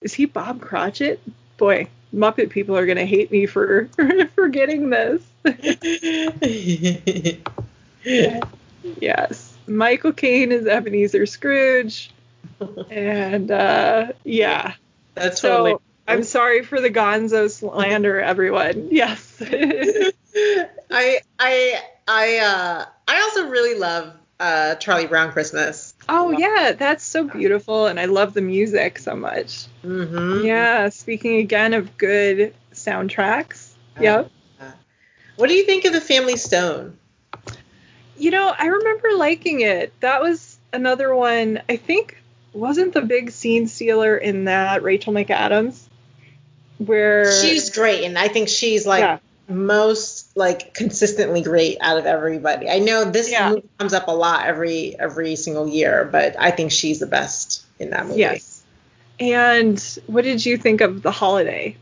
[0.01, 1.19] is he Bob Cratchit?
[1.57, 3.87] Boy, Muppet people are gonna hate me for
[4.35, 5.21] forgetting this.
[8.99, 9.57] yes.
[9.67, 12.11] Michael Caine is Ebenezer Scrooge,
[12.89, 14.74] and uh, yeah.
[15.16, 15.76] That's So totally.
[16.07, 18.88] I'm sorry for the Gonzo slander, everyone.
[18.91, 19.41] Yes.
[20.93, 25.93] I I I uh I also really love uh Charlie Brown Christmas.
[26.09, 29.68] oh yeah, that's so beautiful, and I love the music so much.
[29.84, 30.45] Mm-hmm.
[30.45, 30.89] Yeah.
[30.89, 33.70] Speaking again of good soundtracks.
[33.99, 34.32] Yep.
[35.38, 36.97] What do you think of the Family Stone?
[38.18, 39.93] You know, I remember liking it.
[40.01, 41.62] That was another one.
[41.68, 42.20] I think
[42.53, 45.81] wasn't the big scene stealer in that Rachel McAdams,
[46.77, 49.17] where She's great, and I think she's like Yeah.
[49.47, 52.69] most like consistently great out of everybody.
[52.69, 53.49] I know this Yeah.
[53.49, 57.63] movie comes up a lot every every single year, but I think she's the best
[57.79, 58.19] in that movie.
[58.19, 58.63] yes.
[59.19, 61.77] And what did you think of the holiday?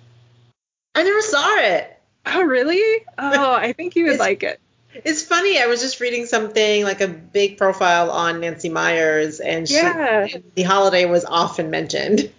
[0.95, 1.95] I never saw it.
[2.25, 3.05] Oh really?
[3.17, 4.59] Oh, I think you would like it.
[4.93, 5.61] It's funny.
[5.61, 10.27] I was just reading something like a big profile on Nancy Meyers, and she, Yeah.
[10.55, 12.31] the holiday was often mentioned.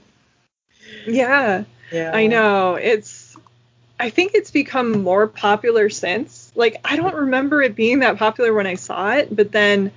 [1.06, 1.64] Yeah.
[1.90, 2.74] Yeah, I know.
[2.76, 3.36] It's
[3.98, 6.52] I think it's become more popular since.
[6.54, 9.90] Like I don't remember it being that popular when I saw it, but then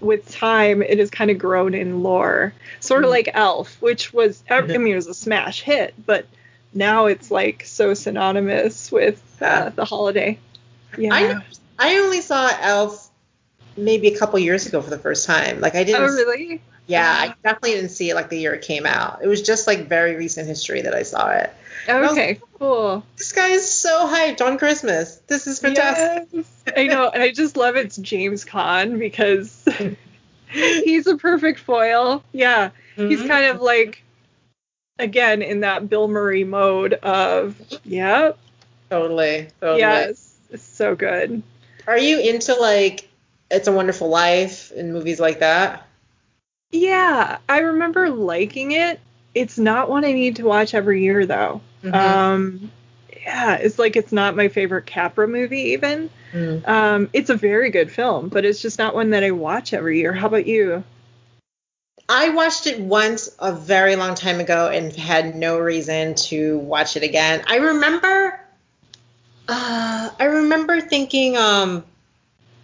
[0.00, 2.52] with time it has kind of grown in lore.
[2.80, 3.12] Sort of Mhm.
[3.12, 6.26] like Elf, which was I mean it was a smash hit, but
[6.72, 10.38] now it's like so synonymous with uh, the holiday.
[10.96, 11.12] Yeah.
[11.14, 11.40] I know.
[11.78, 13.10] I only saw Elf
[13.76, 15.60] maybe a couple years ago for the first time.
[15.60, 16.02] Like I didn't.
[16.02, 16.60] Oh really?
[16.86, 19.20] Yeah, I definitely didn't see it like the year it came out.
[19.22, 21.50] It was just like very recent history that I saw it.
[21.88, 23.04] Okay, cool.
[23.16, 25.16] This guy is so hyped on Christmas.
[25.26, 26.28] This is fantastic.
[26.32, 29.64] Yes, I know, and I just love it's James Caan because
[30.48, 32.22] he's a perfect foil.
[32.32, 33.28] Yeah, he's Mhm.
[33.28, 34.02] kind of like
[34.98, 38.32] again in that Bill Murray mode of yeah,
[38.90, 39.80] totally, totally.
[39.80, 41.42] yes, it's so good.
[41.86, 43.08] Are you into like
[43.50, 45.86] It's a Wonderful Life and movies like that?
[46.70, 49.00] Yeah, I remember liking it.
[49.34, 51.60] It's not one I need to watch every year though.
[51.82, 51.94] Mhm.
[51.94, 52.70] Um,
[53.24, 56.10] yeah, it's like it's not my favorite Capra movie even.
[56.32, 56.68] Mm.
[56.68, 59.98] Um, it's a very good film, but it's just not one that I watch every
[59.98, 60.12] year.
[60.12, 60.84] How about you?
[62.08, 66.96] I watched it once a very long time ago and had no reason to watch
[66.96, 67.42] it again.
[67.46, 68.38] I remember
[69.48, 71.84] uh I remember thinking um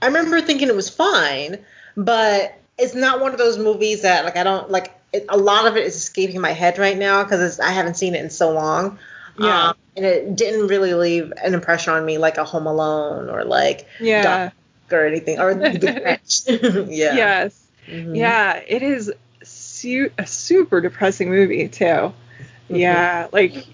[0.03, 1.59] I remember thinking it was fine,
[1.97, 5.66] but it's not one of those movies that like I don't like it, a lot
[5.66, 8.53] of it is escaping my head right now cuz I haven't seen it in so
[8.53, 8.99] long.
[9.39, 9.68] Yeah.
[9.68, 13.45] Um, and it didn't really leave an impression on me like a Home Alone or
[13.45, 14.51] like Yeah.
[14.91, 17.14] or anything or The yeah.
[17.14, 17.66] Yes.
[17.89, 18.16] Mhm.
[18.16, 19.12] Yeah, it is
[19.43, 21.85] su- a super depressing movie too.
[21.85, 22.76] Mm-hmm.
[22.76, 23.66] Yeah, like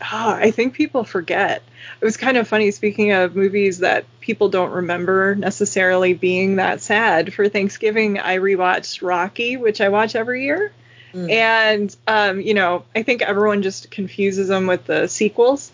[0.00, 1.62] oh, I think people forget.
[2.00, 6.80] It was kind of funny speaking of movies that people don't remember necessarily being that
[6.80, 7.32] sad.
[7.32, 10.72] For Thanksgiving, I rewatched Rocky, which I watch every year.
[11.12, 11.30] Mm.
[11.30, 15.72] And um, you know, I think everyone just confuses them with the sequels.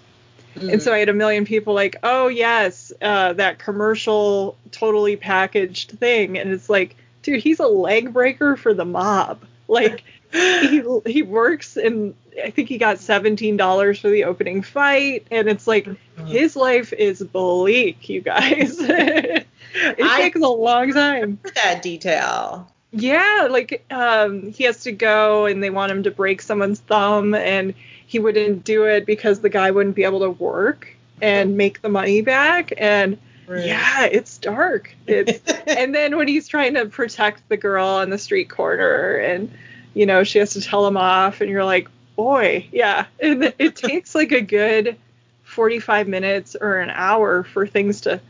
[0.57, 5.99] And so I had a million people like, "Oh yes, uh, that commercial, totally packaged
[5.99, 9.41] thing," and it's like, dude, he's a leg breaker for the mob.
[9.67, 10.05] Like
[10.35, 15.49] he he works and I think he got seventeen dollars for the opening fight, and
[15.49, 15.89] it's like
[16.27, 18.77] his life is bleak, you guys.
[18.81, 21.39] it I- takes a long time.
[21.43, 22.71] for that detail.
[22.97, 27.35] Yeah, like um, he has to go and they want him to break someone's thumb,
[27.35, 27.75] and
[28.07, 31.89] he wouldn't do it because the guy wouldn't be able to work and make the
[31.89, 32.73] money back.
[32.77, 33.19] And
[33.49, 34.95] yeah, it's dark.
[35.07, 39.53] It's and then when he's trying to protect the girl on the street corner, and
[39.95, 43.07] you know she has to tell him off, and you're like, boy, yeah.
[43.21, 44.97] And it takes like a good
[45.45, 48.21] 45 minutes or an hour for things to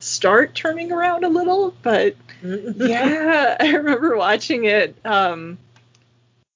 [0.00, 5.58] start turning around a little, but yeah, I remember watching it um,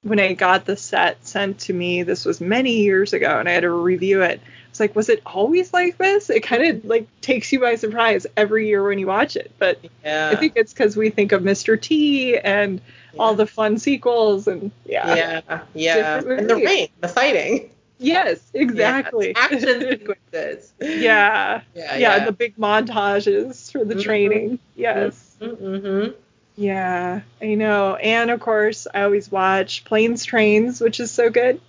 [0.03, 2.03] when I got the set sent to me.
[2.03, 4.41] This was many years ago, and I had to review it.
[4.71, 6.29] It's like, was it always like this?
[6.29, 9.53] It kind of like takes you by surprise every year when you watch it.
[9.59, 10.31] But yeah.
[10.33, 11.81] I think it's because we think of Mr.
[11.81, 12.81] T and
[13.19, 18.41] all the fun sequels, and yeah, yeah, yeah, Different and the rain, the fighting, yes,
[18.55, 19.29] exactly.
[19.37, 20.73] Yeah, action sequences.
[20.81, 24.03] yeah, yeah, yeah, the big montages for the Mhm.
[24.03, 24.59] training.
[24.75, 25.37] Yes.
[25.41, 26.13] mm-hmm.
[26.57, 27.97] Yeah, I know.
[27.97, 31.61] And of course, I always watch Planes, Trains, which is so good.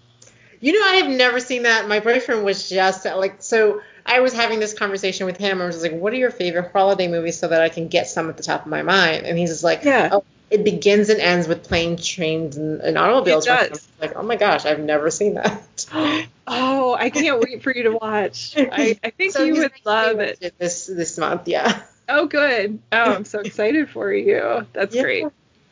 [0.60, 1.88] You know, I have never seen that.
[1.88, 5.62] My boyfriend was just like, so I was having this conversation with him.
[5.62, 8.30] I was like, what are your favorite holiday movies so that I can get some
[8.30, 9.26] at the top of my mind?
[9.28, 10.10] And he's just like, Yeah.
[10.12, 13.45] oh, it begins and ends with planes, trains, and, and automobiles.
[13.45, 13.88] It does.
[14.00, 15.86] Like, oh my gosh, I've never seen that.
[16.50, 18.54] Oh, I can't wait for you to watch.
[18.56, 20.54] I, I think So you would love watch it.
[20.58, 21.45] this this month.
[21.50, 21.82] Yeah.
[22.08, 22.80] Oh, good.
[22.89, 24.66] Oh, I'm so excited for you.
[24.72, 25.02] That's Yeah.
[25.02, 25.26] great.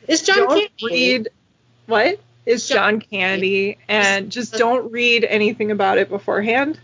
[0.05, 0.93] It's John don't Candy.
[0.93, 1.29] read
[1.85, 6.77] what is John John Candy, and just don't read anything about it beforehand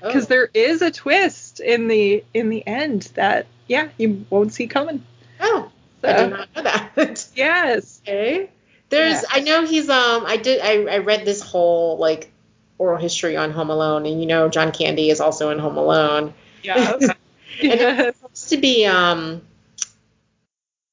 [0.00, 0.06] Oh.
[0.06, 4.68] because there is a twist in the in the end that yeah you won't see
[4.68, 5.04] coming.
[5.38, 5.70] Oh,
[6.04, 7.28] I So, did not know that.
[7.36, 8.00] yes.
[8.06, 8.50] okay.
[8.90, 9.28] There's, Yeah.
[9.30, 12.30] I know he's, um, I did, I, I read this whole, like,
[12.78, 16.34] oral history on Home Alone, and you know John Candy is also in Home Alone.
[16.64, 17.02] Yes.
[17.02, 17.16] And
[17.60, 18.16] yes.
[18.16, 19.42] supposed to be um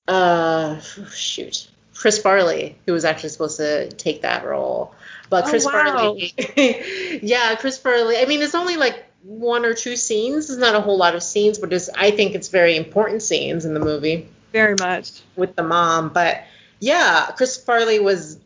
[0.08, 0.80] uh
[1.14, 4.94] shoot Chris Farley who was actually supposed to take that role
[5.30, 5.98] but Chris Oh, Chris wow.
[5.98, 10.76] Farley yeah Chris Farley I mean it's only like one or two scenes it's not
[10.76, 13.80] a whole lot of scenes but it's I think it's very important scenes in the
[13.80, 15.22] movie Very much.
[15.36, 16.44] with the mom but
[16.80, 18.40] yeah Chris Farley was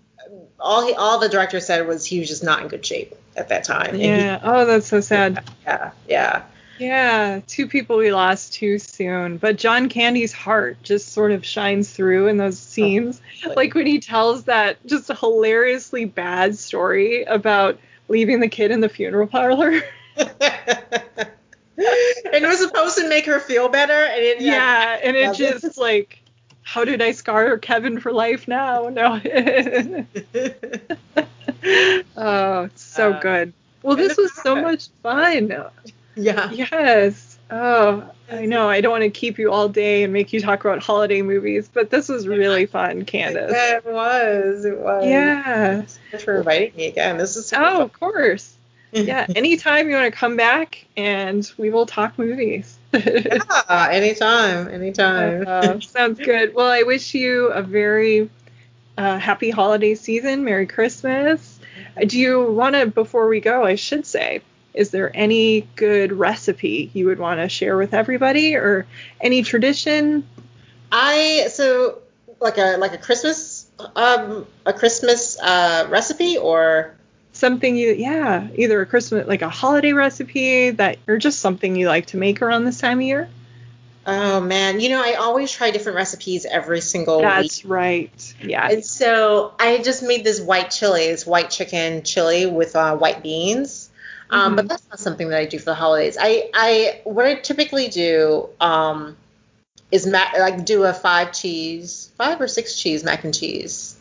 [0.60, 3.50] all he all the director said was he was just not in good shape at
[3.50, 4.40] that time And he- Yeah.
[4.44, 5.44] Oh, that's so sad.
[5.66, 6.44] yeah yeah
[6.78, 9.38] Yeah, two people we lost too soon.
[9.38, 13.22] But John Candy's heart just sort of shines through in those oh, scenes.
[13.56, 17.80] Like when he tells that just hilariously bad story about
[18.10, 19.82] leaving the kid in the funeral parlor.
[21.78, 25.78] and it was supposed to make her feel better, and it yeah, and it just
[25.78, 26.20] like,
[26.64, 28.90] how did I scar Kevin for life now?
[28.90, 29.20] No.
[32.18, 33.54] oh, it's so Uh, good.
[33.84, 35.66] Well, this was so much fun.
[36.16, 36.52] yeah.
[36.52, 37.38] Yes.
[37.52, 38.68] Oh, I know.
[38.68, 41.70] I don't want to keep you all day and make you talk about holiday movies,
[41.72, 43.52] but this was really fun, Candice.
[43.52, 44.66] Yeah, it was.
[44.66, 45.06] It was.
[45.06, 45.82] Yeah.
[46.12, 47.18] Thanks for inviting me again.
[47.18, 47.82] This is super Oh, fun.
[47.84, 48.56] of course.
[48.92, 49.28] Yeah.
[49.36, 52.78] Anytime you want to come back and we will talk movies.
[52.94, 55.44] Yeah, anytime, anytime.
[55.46, 56.56] Uh, sounds good.
[56.56, 58.30] Well, I wish you a very
[58.98, 60.46] uh, happy holiday season.
[60.46, 61.60] Merry Christmas.
[62.08, 64.42] Do you want to, before we go, I should say,
[64.74, 68.86] is there any good recipe you would want to share with everybody or
[69.20, 70.28] any tradition?
[70.92, 72.00] I so
[72.40, 76.96] like a like a Christmas um a Christmas uh recipe or
[77.36, 81.90] Something you, yeah, either a Christmas, like a holiday recipe that, or just something you
[81.90, 83.30] like to make around this time of year?
[84.08, 87.26] oh man, you know I always try different recipes every single week.
[87.26, 88.36] That's right.
[88.42, 88.70] Yeah.
[88.70, 93.22] And so I just made this white chili, this white chicken chili with uh, white
[93.22, 93.90] beans.
[94.30, 94.56] Um, Mhm.
[94.56, 96.18] But that's not something that I do for the holidays.
[96.20, 99.18] I, I what I typically do um,
[99.92, 103.98] is ma- like do a five cheese, five or six cheese mac and cheese.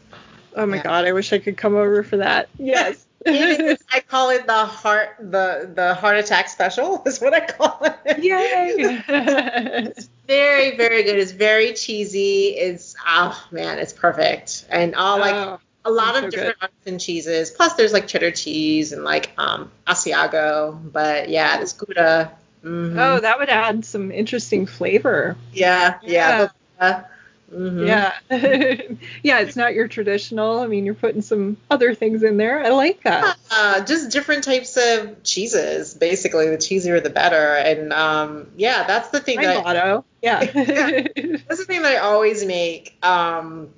[0.55, 0.83] Oh my Yeah.
[0.83, 2.49] God, I wish I could come over for that.
[2.59, 3.05] Yes.
[3.27, 7.81] Is- I call it the heart the the heart attack special is what I call
[7.83, 8.19] it.
[8.23, 9.93] Yay.
[10.27, 11.17] Very very good.
[11.19, 12.49] It's very cheesy.
[12.49, 14.67] It's oh man, it's perfect.
[14.71, 17.51] And all like Oh, a lot of so different artisan cheeses.
[17.51, 20.79] Plus, there's like cheddar cheese and like um Asiago.
[20.93, 22.31] But yeah, this Gouda.
[22.65, 22.97] Mhm.
[22.99, 25.37] oh, that would add some interesting flavor.
[25.53, 26.49] yeah, yeah,
[26.81, 27.05] yeah.
[27.53, 27.87] Mhm.
[27.87, 28.13] Yeah.
[29.23, 30.61] yeah, it's not your traditional.
[30.61, 32.65] I mean, you're putting some other things in there.
[32.65, 33.37] I like that.
[33.51, 35.95] Uh, just different types of cheeses.
[35.95, 37.55] Basically, the cheesier the better.
[37.55, 40.05] And um, yeah, that's the thing My that motto.
[40.23, 40.41] Yeah.
[40.41, 42.97] that's the thing that I always make.
[43.03, 43.69] Um,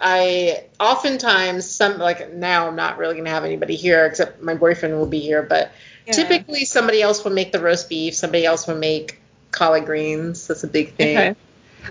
[0.00, 4.96] I oftentimes some like now I'm not really gonna have anybody here except my boyfriend
[4.98, 5.70] will be here, but
[6.06, 6.12] Yeah.
[6.14, 9.20] typically somebody else will make the roast beef, somebody else will make
[9.52, 10.48] collard greens.
[10.48, 11.16] That's a big thing.
[11.16, 11.36] Okay.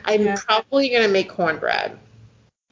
[0.06, 0.36] I'm Yeah.
[0.48, 1.98] probably gonna make cornbread.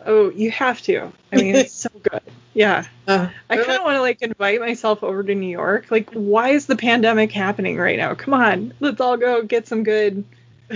[0.05, 1.11] Oh, you have to.
[1.32, 2.22] I mean, it's so good.
[2.53, 2.86] Yeah.
[3.07, 5.88] Uh, I kind of want to like invite myself over to New York.
[5.91, 8.15] Like, why is the pandemic happening right now?
[8.15, 10.24] Come on, let's all go get some good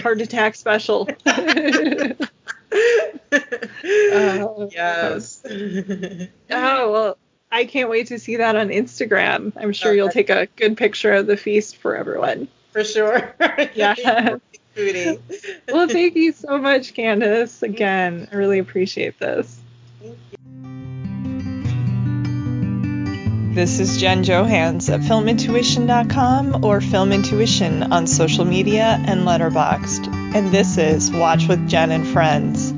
[0.02, 1.08] heart attack special.
[3.34, 5.42] Uh, yes.
[5.46, 7.18] oh well,
[7.52, 9.54] I can't wait to see that on Instagram.
[9.56, 12.48] I'm sure you'll take a good picture of the feast for everyone.
[12.72, 13.36] For sure.
[13.76, 14.38] Yeah.
[14.76, 15.20] Foodie.
[15.72, 17.64] Well, thank you so much, Candice.
[17.64, 19.60] Again, I really appreciate this.
[23.54, 30.12] This is Jen Johans at filmintuition.com or Film Intuition on social media and Letterboxd.
[30.36, 32.74] And this is Watch with Jen and Friends.